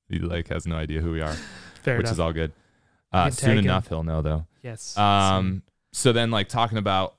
[0.09, 1.35] he like has no idea who we are.
[1.83, 2.13] Fair which enough.
[2.13, 2.51] is all good.
[3.11, 3.65] Uh, soon tag him.
[3.65, 4.45] enough, he'll know though.
[4.63, 4.97] yes.
[4.97, 5.61] Um,
[5.93, 7.15] so then like talking about,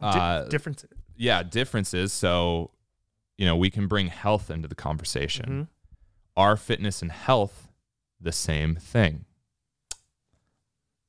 [0.00, 0.90] uh, differences.
[1.16, 2.12] yeah, differences.
[2.12, 2.70] So,
[3.36, 5.46] you know, we can bring health into the conversation.
[5.46, 5.68] Mhm.
[6.36, 7.68] Are fitness and health
[8.20, 9.24] the same thing?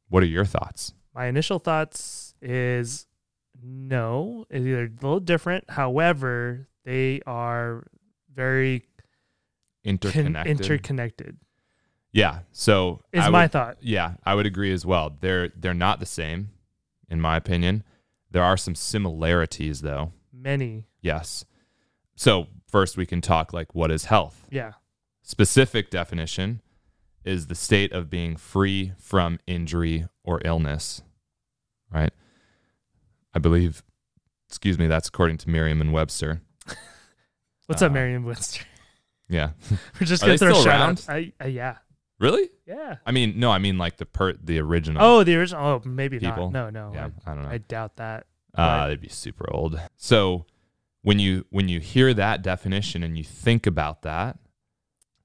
[0.09, 0.93] What are your thoughts?
[1.13, 3.07] My initial thoughts is
[3.61, 4.45] no.
[4.49, 5.69] It's either a little different.
[5.69, 7.87] However, they are
[8.33, 8.87] very con-
[9.83, 10.59] Interconnected.
[10.61, 11.37] interconnected.
[12.11, 12.39] yeah.
[12.51, 13.77] So Is I my would- thought.
[13.81, 15.15] yeah, I would agree as well.
[15.19, 16.51] They're they're not the same,
[17.09, 17.83] in my opinion.
[18.31, 20.11] There are some similarities though.
[20.33, 20.85] Many.
[21.01, 21.45] Yes.
[22.15, 24.45] So first we can talk like what is health?
[24.49, 24.73] Yeah.
[25.21, 26.61] specific definition
[27.23, 31.01] is the state of being free from injury or illness,
[31.91, 32.11] right?
[33.33, 33.83] I believe,
[34.47, 36.41] excuse me, that's according to Merriam and Webster.
[37.65, 38.63] What's Uh, up, Merriam-Webster?
[39.27, 39.51] Yeah.
[39.99, 41.03] We're just gonna throw still around?
[41.09, 41.77] I, uh, yeah,
[42.19, 42.49] Really?
[42.67, 42.97] yeah.
[43.07, 45.03] I mean, no, I mean like the per the original.
[45.03, 45.65] Oh, the original.
[45.65, 46.51] Oh, maybe People?
[46.51, 46.71] not.
[46.73, 46.93] No, no.
[46.93, 47.09] yeah.
[47.25, 47.49] I don't know.
[47.49, 48.27] I, I doubt that.
[48.53, 49.79] Uh, they'd be super old.
[49.97, 50.45] So
[51.05, 54.39] when you when you hear that definition and you think about that,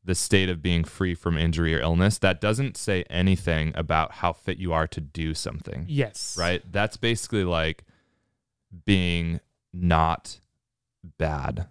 [0.04, 4.30] the state of being free from injury or illness, that doesn't say anything about how
[4.34, 5.86] fit you are to do something.
[5.88, 6.36] Yes.
[6.38, 6.62] Right?
[6.70, 7.84] That's basically like
[8.84, 9.40] being
[9.72, 10.38] not
[11.16, 11.66] bad.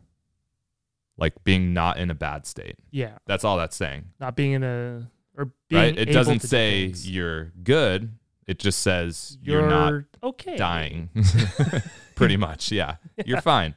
[1.15, 2.77] Like being not in a bad state.
[2.89, 3.19] Yeah.
[3.27, 4.05] That's all that's saying.
[4.19, 5.97] Not being in a or being right?
[5.99, 7.07] It doesn't do say things.
[7.07, 8.17] you're good.
[8.47, 10.55] It just says you're not okay.
[10.55, 11.09] dying
[12.15, 12.95] pretty much yeah.
[13.23, 13.75] you're fine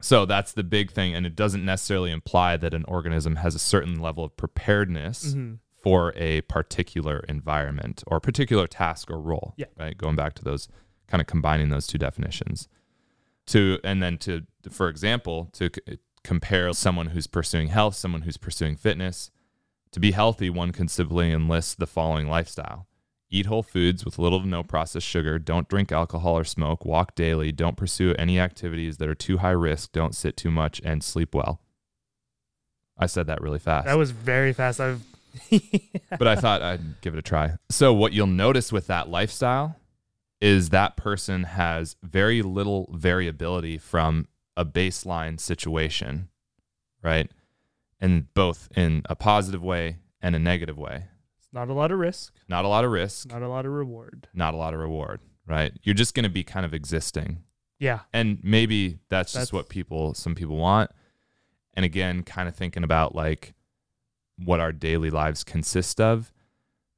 [0.00, 3.58] so that's the big thing and it doesn't necessarily imply that an organism has a
[3.58, 5.58] certain level of preparedness Mhm.
[5.82, 9.66] for a particular environment or particular task or role Yeah.
[9.78, 10.68] right going back to those
[11.06, 12.68] kind of combining those two definitions
[13.46, 18.36] to and then to for example to c- compare someone who's pursuing health someone who's
[18.36, 19.30] pursuing fitness
[19.92, 22.86] to be healthy one can simply enlist the following lifestyle
[23.30, 25.38] Eat whole foods with little to no processed sugar.
[25.38, 26.84] Don't drink alcohol or smoke.
[26.84, 27.52] Walk daily.
[27.52, 29.92] Don't pursue any activities that are too high risk.
[29.92, 31.60] Don't sit too much and sleep well.
[32.98, 34.80] I said that really fast, That was very fast.
[34.80, 35.02] I've
[36.18, 37.56] but I thought I'd give it a try.
[37.70, 39.76] So, what you'll notice with that lifestyle
[40.40, 46.28] is that person has very little variability from a baseline situation,
[47.02, 47.30] right?
[48.00, 51.08] And both in a positive way and a negative way.
[51.52, 54.28] Not a lot of risk, Not a lot of risk, not a lot of reward.
[54.32, 55.72] not a lot of reward, right?
[55.82, 57.42] You're just going to be kind of existing.
[57.78, 58.00] Yeah.
[58.12, 60.90] And maybe that's just what people, some people want.
[61.74, 63.54] And again, kind of thinking about like
[64.36, 66.30] what our daily lives consist of.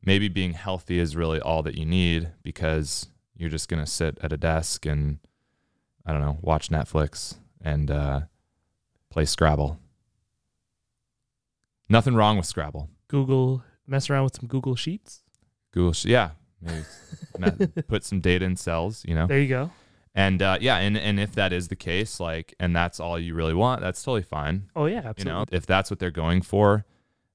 [0.05, 4.19] Maybe being healthy is really all that you need because you're just going to sit
[4.23, 5.19] at a desk and,
[6.05, 8.21] I don't know, watch Netflix and uh,
[9.09, 9.79] play Scrabble.
[11.88, 12.88] Nothing wrong with Scrabble.
[13.09, 15.22] Google mess around with some Google Sheets.
[15.70, 16.31] Google, sh- yeah,
[17.88, 19.26] put some data in cells, you know.
[19.28, 19.70] There you go.
[20.14, 23.35] And uh, yeah, and and if that is the case, like, and that's all you
[23.35, 24.68] really want, that's totally fine.
[24.74, 25.22] Oh yeah, absolutely.
[25.24, 26.85] You know, if that's what they're going for,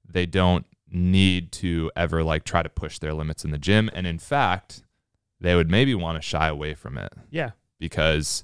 [0.08, 3.89] they don't need to ever like try to push their limits in the gym.
[3.93, 4.84] And in fact,
[5.39, 7.52] they would maybe want to shy away from it yeah.
[7.80, 8.43] because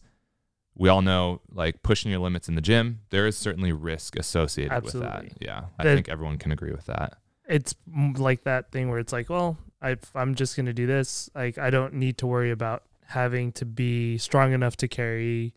[0.76, 4.84] we all know like pushing your limits in the gym, there is certainly risk associated
[4.84, 5.26] with that.
[5.40, 7.18] Yeah, I The- think everyone can agree with that.
[7.48, 7.76] It's
[8.18, 11.30] like that thing where it's like, well, I I'm just gonna do this.
[11.36, 15.54] Like I don't need to worry about having to be strong enough to carry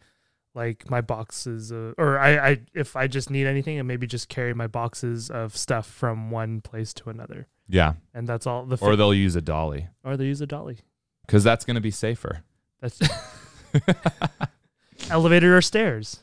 [0.54, 4.28] like my boxes of, or I, I if I just need anything and maybe just
[4.28, 7.46] carry my boxes of stuff from one place to another.
[7.68, 10.78] Yeah, And that's all the or they'll use a dolly or they use a dolly.
[11.26, 12.42] because that's going to be safer.
[12.80, 13.00] That's
[15.10, 16.20] elevator or stairs.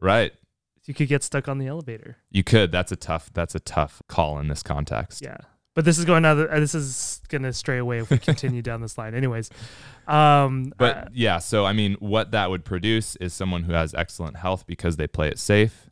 [0.00, 0.32] Right.
[0.86, 2.16] You could get stuck on the elevator.
[2.30, 2.70] You could.
[2.72, 3.30] That's a tough.
[3.32, 5.22] That's a tough call in this context.
[5.22, 5.38] Yeah.
[5.74, 6.34] But this is going now.
[6.34, 9.14] This is gonna stray away if we continue down this line.
[9.14, 9.50] Anyways,
[10.06, 13.92] um, But uh, yeah, so I mean, what that would produce is someone who has
[13.92, 15.90] excellent health because they play it safe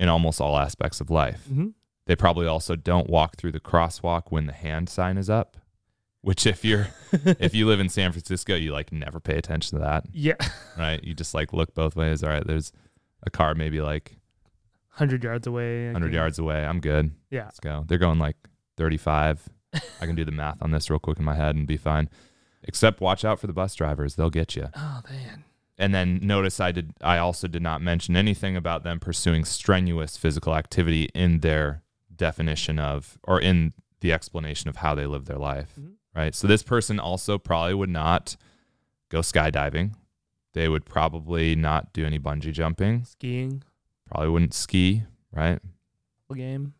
[0.00, 1.46] in almost all aspects of life.
[1.52, 1.74] mhm.
[2.06, 5.56] They probably also don't walk through the crosswalk when the hand sign is up,
[6.22, 9.84] which if you're if you live in San Francisco, you like never pay attention to
[9.84, 10.36] that, yeah,
[10.78, 11.04] right?
[11.04, 12.22] You just like look both ways.
[12.22, 12.72] All right, there's
[13.24, 14.16] a car maybe like
[14.88, 15.86] hundred yards away.
[15.86, 16.14] 100 think.
[16.14, 16.64] yards away.
[16.64, 17.12] I'm good.
[17.30, 17.44] Yeah.
[17.44, 17.84] Let's go.
[17.86, 18.36] They're going like
[18.76, 19.48] 35.
[19.74, 22.08] I can do the math on this real quick in my head and be fine.
[22.64, 24.14] Except watch out for the bus drivers.
[24.16, 24.68] They'll get you.
[24.76, 25.44] Oh man.
[25.78, 30.16] And then notice I did I also did not mention anything about them pursuing strenuous
[30.16, 31.82] physical activity in their
[32.14, 35.72] definition of or in the explanation of how they live their life.
[35.80, 35.92] Mhm.
[36.14, 36.34] Right?
[36.34, 38.36] So this person also probably would not
[39.08, 39.94] go skydiving.
[40.52, 43.04] They would probably not do any bungee jumping.
[43.04, 43.62] Skiing
[44.10, 45.58] Probably wouldn't ski, right?
[46.34, 46.72] game.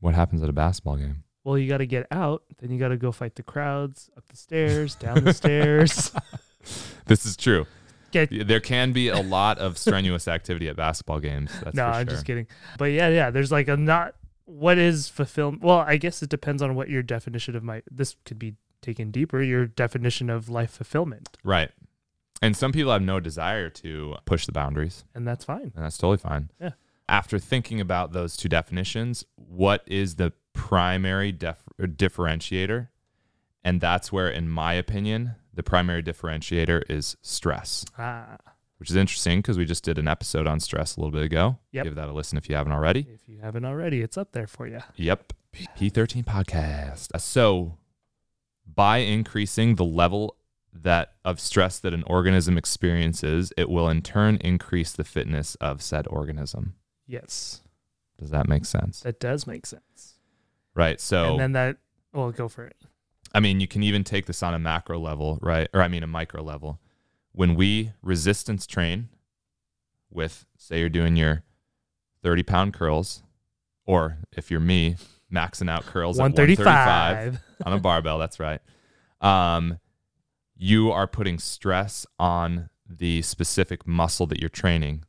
[0.00, 1.24] What happens at a basketball game?
[1.42, 2.42] Well, you got to get out.
[2.58, 6.12] Then you got to go fight the crowds up the stairs, down the stairs.
[7.06, 7.66] This is true.
[8.10, 11.50] Get There can be a lot of strenuous activity at basketball games.
[11.62, 12.14] That's no, for I'm sure.
[12.14, 12.46] just kidding.
[12.76, 13.30] But yeah, yeah.
[13.30, 14.14] There's like a not.
[14.44, 15.62] What is fulfillment?
[15.62, 17.82] Well, I guess it depends on what your definition of my.
[17.90, 19.42] This could be taken deeper.
[19.42, 21.70] Your definition of life fulfillment, Right.
[22.40, 25.72] And some people have no desire to push the boundaries, and that's fine.
[25.74, 26.50] and that's totally fine.
[26.60, 26.70] Yeah.
[27.08, 32.88] After thinking about those two definitions, what is the primary def- differentiator?
[33.64, 38.36] And that's where, in my opinion, the primary differentiator is stress, Ah,
[38.76, 41.58] which is interesting because we just did an episode on stress a little bit ago.
[41.72, 41.84] Yep.
[41.84, 43.06] Give that a listen if you haven't already.
[43.12, 44.78] if you haven't already, it's up there for you.
[44.96, 45.32] Yep.
[45.76, 47.08] P13 podcast.
[47.14, 47.78] Uh, So,
[48.72, 50.36] by increasing the level
[50.82, 55.82] that of stress that an organism experiences, it will in turn increase the fitness of
[55.82, 56.74] said organism.
[57.06, 57.62] Yes,
[58.18, 59.00] Does that make sense?
[59.00, 60.18] that does make sense.
[60.74, 61.00] Right.
[61.00, 61.78] So, and then that,
[62.12, 62.76] well, go for it.
[63.34, 65.68] I mean, you can even take this on a macro level, right?
[65.74, 66.80] Or I mean, a micro level.
[67.32, 69.08] When we resistance train
[70.10, 71.42] with, say, you're doing your
[72.22, 73.22] 30 pound curls,
[73.84, 74.96] or if you're me,
[75.32, 77.66] maxing out curls at 135 135.
[77.66, 78.60] on a barbell, that's right.
[79.20, 79.78] Um,
[80.58, 85.04] you are putting stress on the specific muscle that you're training.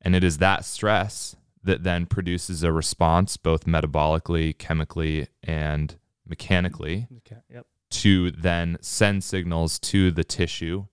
[0.00, 7.06] And it is that stress that then produces a response, both metabolically, chemically, and mechanically
[7.18, 7.40] Okay.
[7.48, 7.66] Yep.
[7.90, 10.86] to then send signals to the tissue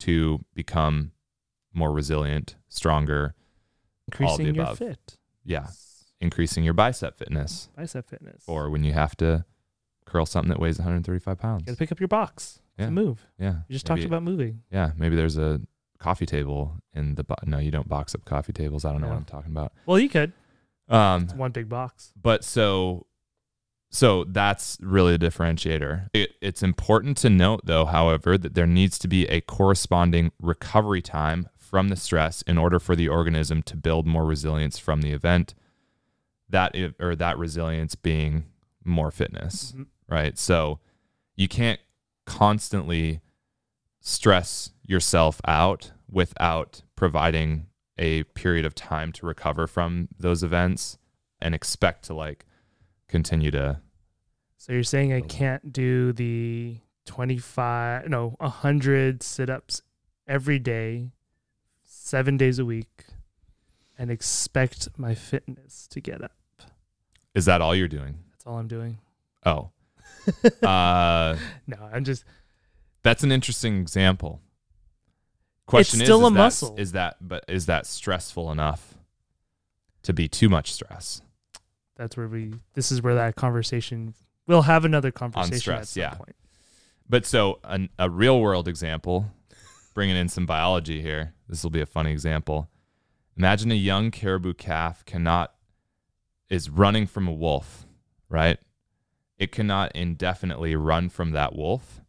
[0.00, 1.12] to become
[1.72, 3.34] more resilient, stronger.
[4.08, 4.78] Increasing your above.
[4.78, 5.16] fit.
[5.44, 5.68] Yeah,
[6.20, 8.42] increasing your bicep fitness, Bicep fitness.
[8.48, 9.44] or when you have to
[10.06, 11.60] curl something that weighs 135 pounds.
[11.62, 12.86] you got to pick up your box Yeah.
[12.86, 13.26] to move.
[13.38, 14.62] Yeah, You just maybe- talked about moving.
[14.70, 15.60] Yeah, maybe there's a
[15.98, 17.24] coffee table in the.
[17.24, 18.84] Bo- no, you don't box up coffee tables.
[18.84, 19.14] I don't know No.
[19.14, 19.72] what I'm talking about.
[19.86, 20.32] Well, you could.
[20.88, 22.12] Um, It's one big box.
[22.20, 23.06] but so
[23.90, 28.98] so that's really a differentiator it, it's important to note though however that there needs
[28.98, 33.76] to be a corresponding recovery time from the stress in order for the organism to
[33.76, 35.54] build more resilience from the event
[36.50, 38.44] that or that resilience being
[38.84, 39.86] more fitness Mhm.
[40.08, 40.80] right so
[41.36, 41.80] you can't
[42.28, 43.20] constantly
[44.00, 47.66] stress yourself out without providing
[47.98, 50.98] a period of time to recover from those events
[51.40, 52.44] and expect to like
[53.08, 53.80] continue to
[54.56, 59.82] So you're saying I can't do the 25, no, 100 sit ups
[60.26, 61.10] every day,
[61.82, 63.04] seven days a week,
[63.98, 66.32] and expect my fitness to get up.
[67.34, 68.98] is that all you're doing That's all I'm doing.
[69.44, 69.70] oh
[70.62, 71.36] uh
[71.66, 72.24] No, I'm just,
[73.02, 74.40] that's an interesting example
[75.66, 76.76] question still is, a is that- muscle.
[76.78, 78.94] is that but is that stressful enough
[80.02, 81.20] to be too much stress
[81.98, 84.14] that's where we, this is where that conversation,
[84.46, 86.14] we'll have another conversation at stress, some yeah.
[86.14, 86.36] point.
[87.08, 89.32] But so an, a real world example,
[89.94, 91.34] bringing in some biology here.
[91.48, 92.70] This will be a funny example.
[93.36, 95.52] Imagine a young caribou calf cannot
[96.48, 97.84] is running from a wolf,
[98.28, 98.58] right?
[99.38, 102.00] It cannot indefinitely run from that wolf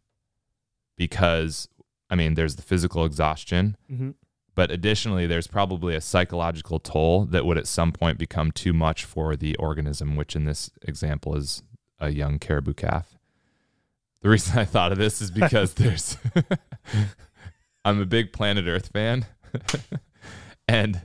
[0.96, 1.68] because
[2.08, 4.10] I mean, there's the physical exhaustion, hmm
[4.54, 9.04] but additionally there's probably a psychological toll that would at some point become too much
[9.04, 11.62] for the organism, which in this example is
[11.98, 13.16] a young caribou calf.
[14.22, 16.18] The reason I thought of this is because there's
[17.84, 19.24] I'm a big Planet Earth fan.
[20.68, 21.02] and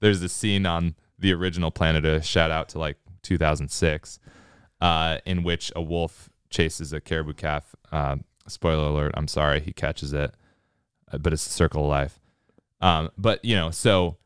[0.00, 4.18] there's a scene on the original Planet Earth, shout out to like 2006,
[4.80, 7.74] uh, in which a wolf chases a caribou calf.
[7.92, 10.34] Uh, spoiler alert, I'm sorry, he catches it,
[11.12, 12.20] uh, but it's the circle of life.
[12.80, 14.16] Um, but, you know, so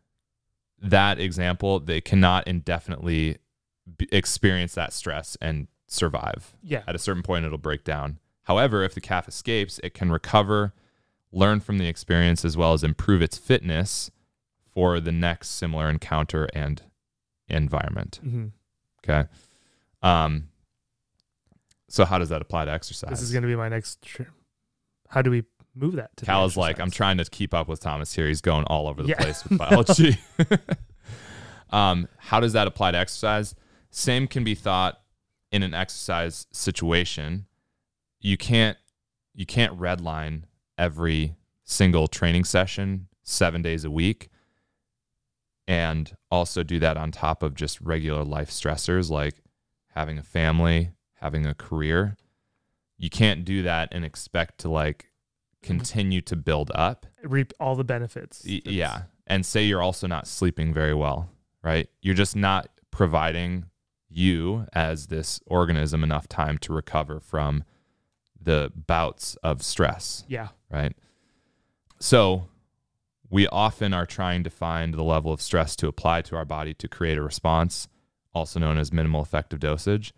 [0.83, 3.39] that example, they cannot indefinitely
[3.97, 6.83] b- experience that stress and survive Yeah.
[6.87, 8.19] at a certain point it'll break down.
[8.45, 10.73] However, if the calf escapes, it can recover,
[11.33, 14.11] learn from the experience as well as improve its fitness
[14.73, 16.83] for the next similar encounter and
[17.49, 18.19] environment.
[18.23, 18.47] hmm
[19.03, 19.29] Okay.
[20.03, 20.49] Um
[21.89, 23.11] so how does that apply to exercise?
[23.11, 24.23] This is going to be my next, tr-
[25.09, 25.43] how do we
[25.75, 28.29] move that to Cal is like, I'm trying to keep up with Thomas here.
[28.29, 29.17] He's going all over the Yeah.
[29.17, 30.17] place with biology.
[31.71, 33.57] um, how does that apply to exercise?
[33.91, 35.01] Same can be thought
[35.51, 37.47] in an exercise situation.
[38.21, 38.79] You can't
[39.35, 40.43] you can't redline
[40.79, 41.35] every
[41.65, 44.29] single training session seven days a week
[45.67, 49.37] and also do that on top of just regular life stressors like
[49.91, 52.17] having a family, having a career.
[52.97, 55.11] You can't do that and expect to like
[55.63, 55.67] mm-hmm.
[55.67, 57.07] continue to build up.
[57.23, 58.43] reap all the benefits.
[58.47, 59.03] Y- yeah.
[59.27, 61.31] And say you're also not sleeping very well,
[61.63, 61.89] right?
[62.03, 63.67] You're just not providing
[64.09, 67.65] you as this organism enough time to recover from
[68.41, 70.49] the bouts of stress, Yeah.
[70.71, 70.95] right?
[72.01, 72.49] So
[73.29, 76.75] we often are trying to find the level of stress to apply to our body
[76.75, 77.87] to create a response,
[78.35, 80.13] also known as minimal effective dosage.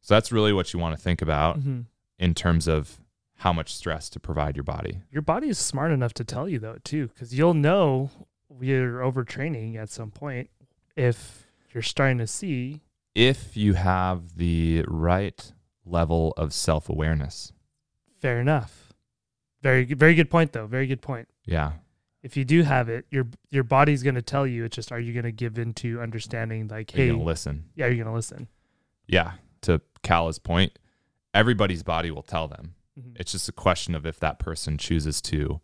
[0.00, 1.80] So that's really what you want to think about hmm
[2.20, 2.98] in terms of
[3.36, 5.02] how much stress to provide your body.
[5.12, 8.10] Your body is smart enough to tell you though too, because you'll know
[8.60, 10.50] you're overtraining at some point
[10.96, 12.80] if you're starting to see.
[13.14, 15.52] if you have the right
[15.84, 17.52] level of self awareness.
[18.20, 18.92] Fair enough.
[19.62, 19.84] Very.
[19.84, 20.66] Very good point though.
[20.66, 21.28] Very good point.
[21.44, 21.72] Yeah.
[22.28, 24.64] If you do have it, your your body's going to tell you.
[24.64, 27.64] It's just are you going to give into understanding like, hey, listen?
[27.74, 28.48] yeah, you're going to listen.
[29.06, 29.32] Yeah.
[29.62, 30.78] to Cala's point,
[31.32, 32.74] everybody's body will tell them.
[33.00, 33.16] Mhm.
[33.18, 35.62] It's just a question of if that person chooses to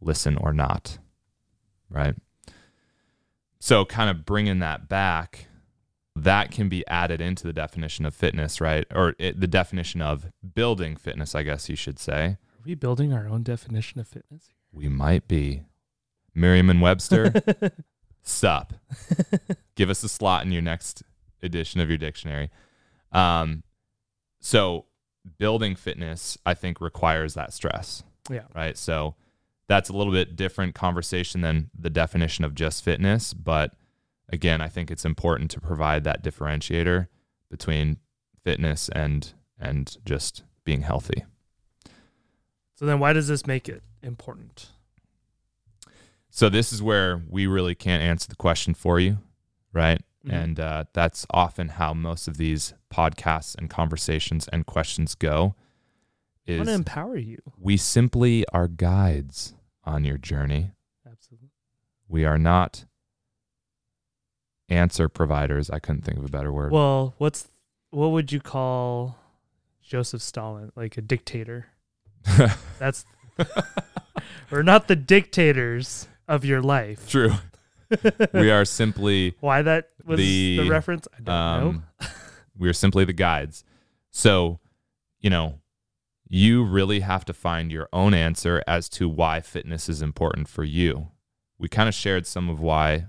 [0.00, 0.98] listen or not.
[1.88, 2.16] Right.
[3.60, 5.46] So, kind of bringing that back,
[6.16, 8.86] that can be added into the definition of fitness, right?
[8.92, 12.24] Or it, the definition of building fitness, I guess you should say.
[12.24, 14.48] Are we building our own definition of fitness?
[14.72, 15.62] We might be.
[16.36, 17.32] Merriam and Webster,
[18.22, 18.74] sup.
[19.74, 21.02] Give us a slot in your next
[21.42, 22.50] edition of your dictionary.
[23.10, 23.62] Um,
[24.40, 24.84] so
[25.38, 28.02] building fitness, I think, requires that stress.
[28.30, 28.42] Yeah.
[28.54, 28.76] Right.
[28.76, 29.14] So
[29.68, 33.32] that's a little bit different conversation than the definition of just fitness.
[33.32, 33.74] But
[34.28, 37.08] again, I think it's important to provide that differentiator
[37.50, 37.98] between
[38.44, 41.24] fitness and and just being healthy.
[42.74, 44.68] So then why does this make it important?
[46.36, 49.20] So this is where we really can't answer the question for you,
[49.72, 50.02] right?
[50.26, 50.32] Mhm.
[50.34, 55.54] And uh, that's often how most of these podcasts and conversations and questions go.
[56.46, 57.38] I want to empower you.
[57.58, 60.72] we simply are guides on your journey.
[61.10, 61.48] Absolutely.
[62.06, 62.84] We are not
[64.68, 65.70] answer providers.
[65.70, 66.70] I couldn't think of a better word.
[66.70, 67.48] Well, what's
[67.88, 69.16] what would you call
[69.80, 70.70] Joseph Stalin?
[70.76, 71.68] Like a dictator?
[72.78, 73.06] That's
[74.50, 77.08] we're not the dictators of your life.
[77.08, 77.32] True.
[78.34, 81.06] we are simply Why that was the, The, reference?
[81.14, 81.68] I don't know.
[81.68, 81.84] um,
[82.58, 83.64] we are simply the guides.
[84.10, 84.58] So,
[85.20, 85.60] you know,
[86.28, 90.64] you really have to find your own answer as to why fitness is important for
[90.64, 91.08] you.
[91.58, 93.06] We kind of shared some of why,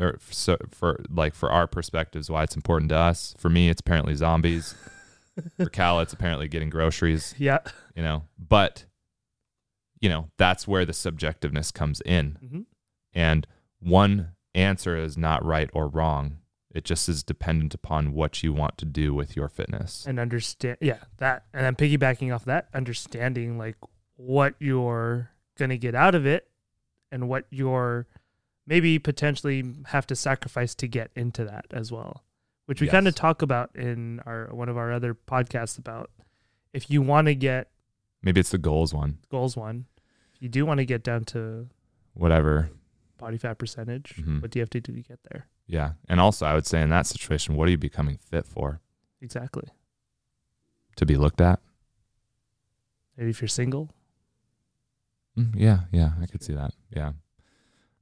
[0.00, 3.34] or so for like for our perspectives, why it's important to us.
[3.38, 4.74] For me, it's apparently zombies.
[5.56, 7.34] for Cal, it's apparently getting groceries.
[7.38, 7.58] Yeah.
[7.94, 8.84] You know, but
[10.00, 12.38] you know that's where the subjectiveness comes in.
[12.40, 12.60] hmm
[13.14, 13.46] And
[13.80, 16.38] one answer is not right or wrong.
[16.74, 20.04] It just is dependent upon what you want to do with your fitness.
[20.06, 20.76] And understand.
[20.80, 21.44] Yeah, that.
[21.54, 23.76] And then piggybacking off that, understanding like
[24.16, 26.48] what you're gonna get out of it,
[27.10, 28.06] and what you're
[28.66, 32.24] maybe potentially have to sacrifice to get into that as well.
[32.66, 36.10] Which we kind of talk about in our one of our other podcasts about
[36.74, 37.70] if you want to get
[38.22, 39.86] Maybe it's the goals one, goals one,
[40.34, 41.68] if you do want to get down to
[42.14, 42.70] whatever.
[43.16, 44.42] body fat percentage, Mhm.
[44.42, 45.46] what do you have to do to get there?
[45.66, 45.92] Yeah.
[46.08, 48.80] And also, I would say in that situation, what are you becoming fit for?
[49.20, 49.68] Exactly.
[50.96, 51.60] To be looked at?
[53.16, 53.90] Maybe if you're single,
[55.36, 55.80] Mm, yeah.
[55.92, 56.12] Yeah.
[56.20, 56.74] I could see that.
[56.90, 57.12] Yeah.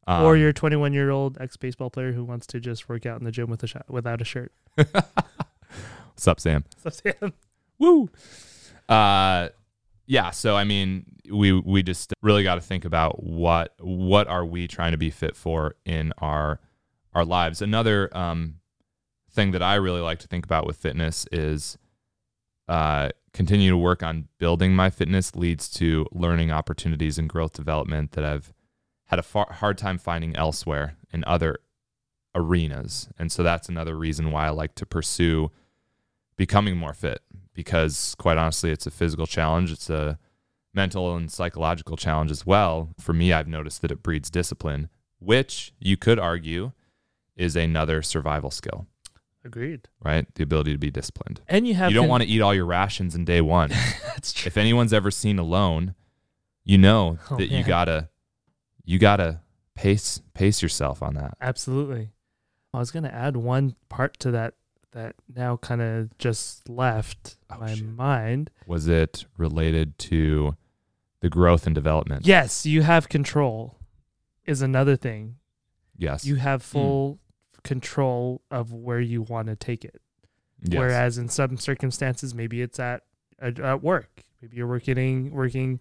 [0.07, 3.19] Um, or you're 21 year old ex baseball player who wants to just work out
[3.19, 4.53] in the gym with a sh- without a shirt.
[4.77, 6.65] What's up, Sam?
[6.83, 7.33] What's up, Sam,
[7.79, 8.09] Woo.
[8.89, 9.49] Uh,
[10.07, 10.31] yeah.
[10.31, 14.69] So I mean, we we just really got to think about what what are we
[14.69, 16.61] trying to be fit for in our
[17.15, 17.63] our lives.
[17.63, 18.57] Another um,
[19.31, 21.79] thing that I really like to think about with fitness is
[22.69, 28.13] uh, continue to work on building my fitness leads to learning opportunities and growth development
[28.13, 28.53] that I've
[29.07, 31.59] had a far, hard time finding elsewhere in other
[32.35, 33.09] arenas.
[33.19, 35.51] And so that's another reason why I like to pursue
[36.37, 37.21] becoming more fit
[37.55, 39.73] because quite honestly it's a physical challenge.
[39.73, 40.19] It's a
[40.75, 42.91] mental and psychological challenge as well.
[43.01, 46.73] For me i've noticed that it breeds discipline which you could argue
[47.37, 48.87] is another survival skill
[49.45, 49.89] agreed.
[50.05, 50.27] right?
[50.35, 51.41] The ability to be disciplined.
[51.49, 53.71] And you have you don't con- want to eat all your rations in day one.
[54.07, 54.49] That's true.
[54.49, 55.95] if anyone's ever seen alone
[56.65, 58.09] you know Oh, that you gotta
[58.85, 59.41] you gotta
[59.75, 61.35] pace pace yourself on that.
[61.41, 62.11] Absolutely.
[62.75, 64.55] I was gonna add one part to that
[64.93, 67.85] that now kind of just left Oh, my shit.
[67.87, 68.51] mind.
[68.67, 70.57] was it related to
[71.21, 73.79] the growth and development Yes, you have control.
[74.45, 75.37] Is another thing.
[75.99, 77.19] yes You have full
[77.65, 80.01] control of where you want to take it.
[80.63, 80.79] Yes.
[80.79, 83.03] Whereas in some circumstances, maybe it's at
[83.41, 84.23] at, at work.
[84.41, 85.81] Maybe you're working working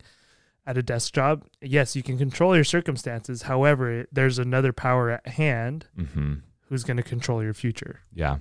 [0.66, 1.46] at a desk job.
[1.62, 3.44] Yes, you can control your circumstances.
[3.44, 6.34] However, there's another power at hand mm-hmm.
[6.70, 8.02] who's going to control your future.
[8.14, 8.38] Yeah.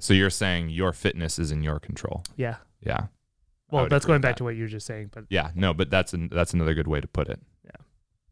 [0.00, 2.22] So you're saying your fitness is in your control.
[2.36, 2.56] Yeah.
[2.80, 3.06] Yeah.
[3.70, 4.38] Well, that's going back that.
[4.38, 5.50] to what you were just saying, but Yeah.
[5.54, 7.40] No, but that's an, that's another good way to put it.
[7.64, 7.82] Yeah.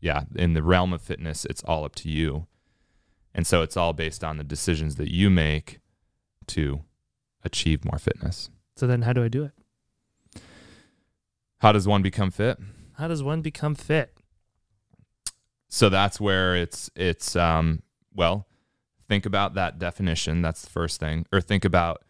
[0.01, 0.23] Yeah.
[0.37, 2.47] In the realm of fitness, it's all up to you.
[3.35, 5.81] And so it's all based on the decisions that you make
[6.49, 6.81] to
[7.45, 8.51] achieve more fitness.
[8.77, 9.53] so then how do I do it?
[11.59, 12.59] How does one become fit?
[12.95, 14.17] How does one become fit?
[15.69, 17.83] So that's where it's it's um
[18.15, 18.47] well,
[19.09, 21.27] think about that definition, that's the first thing.
[21.33, 22.03] Or think about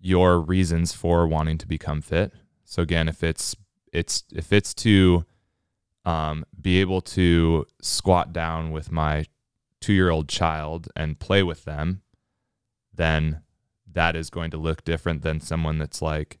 [0.00, 2.32] your reasons for wanting to become fit.
[2.64, 3.56] So again, if it's
[3.92, 5.24] it's if it's to
[6.04, 9.26] um be able to squat down with my
[9.80, 12.02] 2-year-old child and play with them,
[12.92, 13.42] then
[13.92, 16.38] that is going to look different than someone that's like,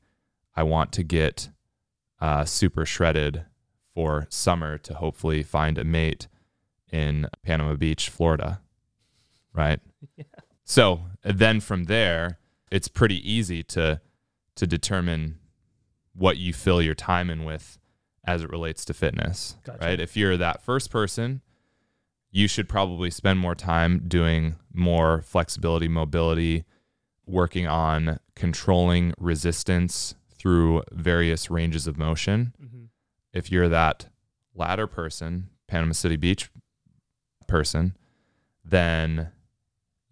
[0.54, 1.50] I want to get
[2.20, 3.44] uh, super shredded
[3.94, 6.28] for summer to hopefully find a mate
[6.92, 8.60] in Panama Beach, Florida.
[9.56, 9.80] Right.
[10.16, 10.24] Yeah.
[10.64, 12.38] So then from there,
[12.70, 14.00] it's pretty easy to
[14.56, 15.38] to determine
[16.14, 17.78] what you fill your time in with
[18.24, 19.56] as it relates to fitness.
[19.64, 19.78] Gotcha.
[19.84, 20.00] Right.
[20.00, 21.42] If you're that first person,
[22.30, 26.64] you should probably spend more time doing more flexibility, mobility,
[27.26, 32.54] working on controlling resistance through various ranges of motion.
[32.58, 32.84] hmm
[33.32, 34.06] If you're that
[34.54, 36.50] latter person, Panama City Beach
[37.46, 37.96] person,
[38.64, 39.30] then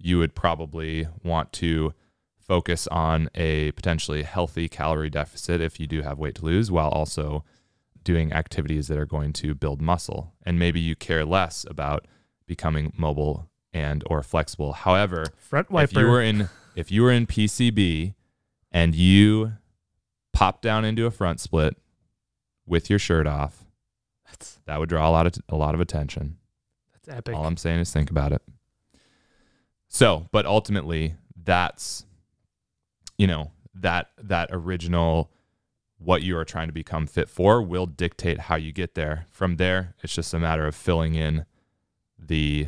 [0.05, 1.95] you would probably want to
[2.37, 6.89] focus on a potentially healthy calorie deficit if you do have weight to lose while
[6.89, 7.43] also
[8.03, 12.07] doing activities that are going to build muscle and maybe you care less about
[12.47, 17.27] becoming mobile and or flexible however Front if you were in if you were in
[17.27, 18.15] PCB
[18.71, 19.53] and you
[20.33, 21.77] pop down into a front split
[22.67, 23.65] with your shirt off,
[24.27, 26.37] that's, that would draw a lot of a lot of attention.
[26.93, 27.35] that's epic.
[27.35, 28.43] All I'm saying is think about it.
[29.95, 32.05] So, but ultimately, that's
[33.17, 35.31] you know that that original
[35.99, 39.27] what you are trying to become fit for will dictate how you get there.
[39.31, 41.47] From there, it's just a matter of filling in
[42.19, 42.67] the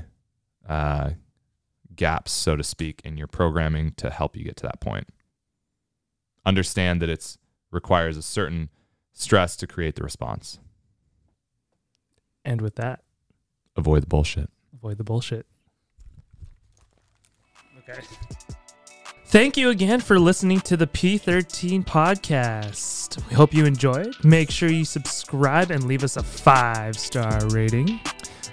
[0.68, 1.11] uh,
[1.97, 5.09] gaps, so to speak, in your programming to help you get to that point.
[6.47, 7.39] Understand that it's
[7.72, 8.70] requires a certain
[9.12, 10.61] stress to create the response.
[12.45, 13.03] and with that,
[13.74, 14.49] Avoid the bullshit.
[14.72, 15.45] avoid the bullshit.
[17.89, 18.01] Okay.
[19.26, 23.24] Thank you again for listening to the P13 podcast.
[23.28, 24.16] We hope you enjoyed.
[24.24, 28.01] Make sure you subscribe and leave us a five star rating.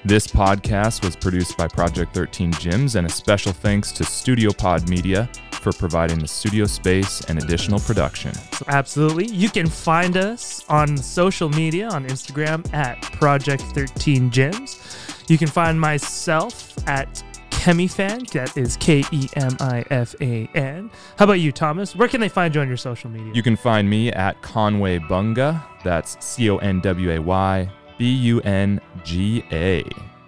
[0.05, 4.89] This podcast was produced by Project 13 Gyms, and a special thanks to Studio Pod
[4.89, 5.29] Media
[5.61, 8.34] for providing the studio space and additional production.
[8.34, 9.27] So absolutely.
[9.27, 15.29] You can find us on social media on Instagram at Project 13 Gyms.
[15.29, 17.23] You can find myself at
[17.64, 18.30] Kemifan.
[18.32, 20.91] That is K E M I F A N.
[21.16, 21.95] How about you, Thomas?
[21.95, 23.32] Where can they find you on your social media?
[23.34, 25.64] You can find me at Conway Bunga.
[25.82, 29.82] That's C O N W A Y B U N G A.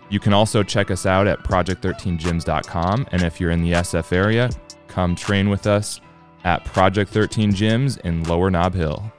[0.10, 3.08] You can also check us out at project13gyms.com.
[3.12, 4.50] And if you're in the SF area,
[4.88, 6.00] come train with us
[6.46, 9.12] at Project 13 Gyms in Lower Nob Hill.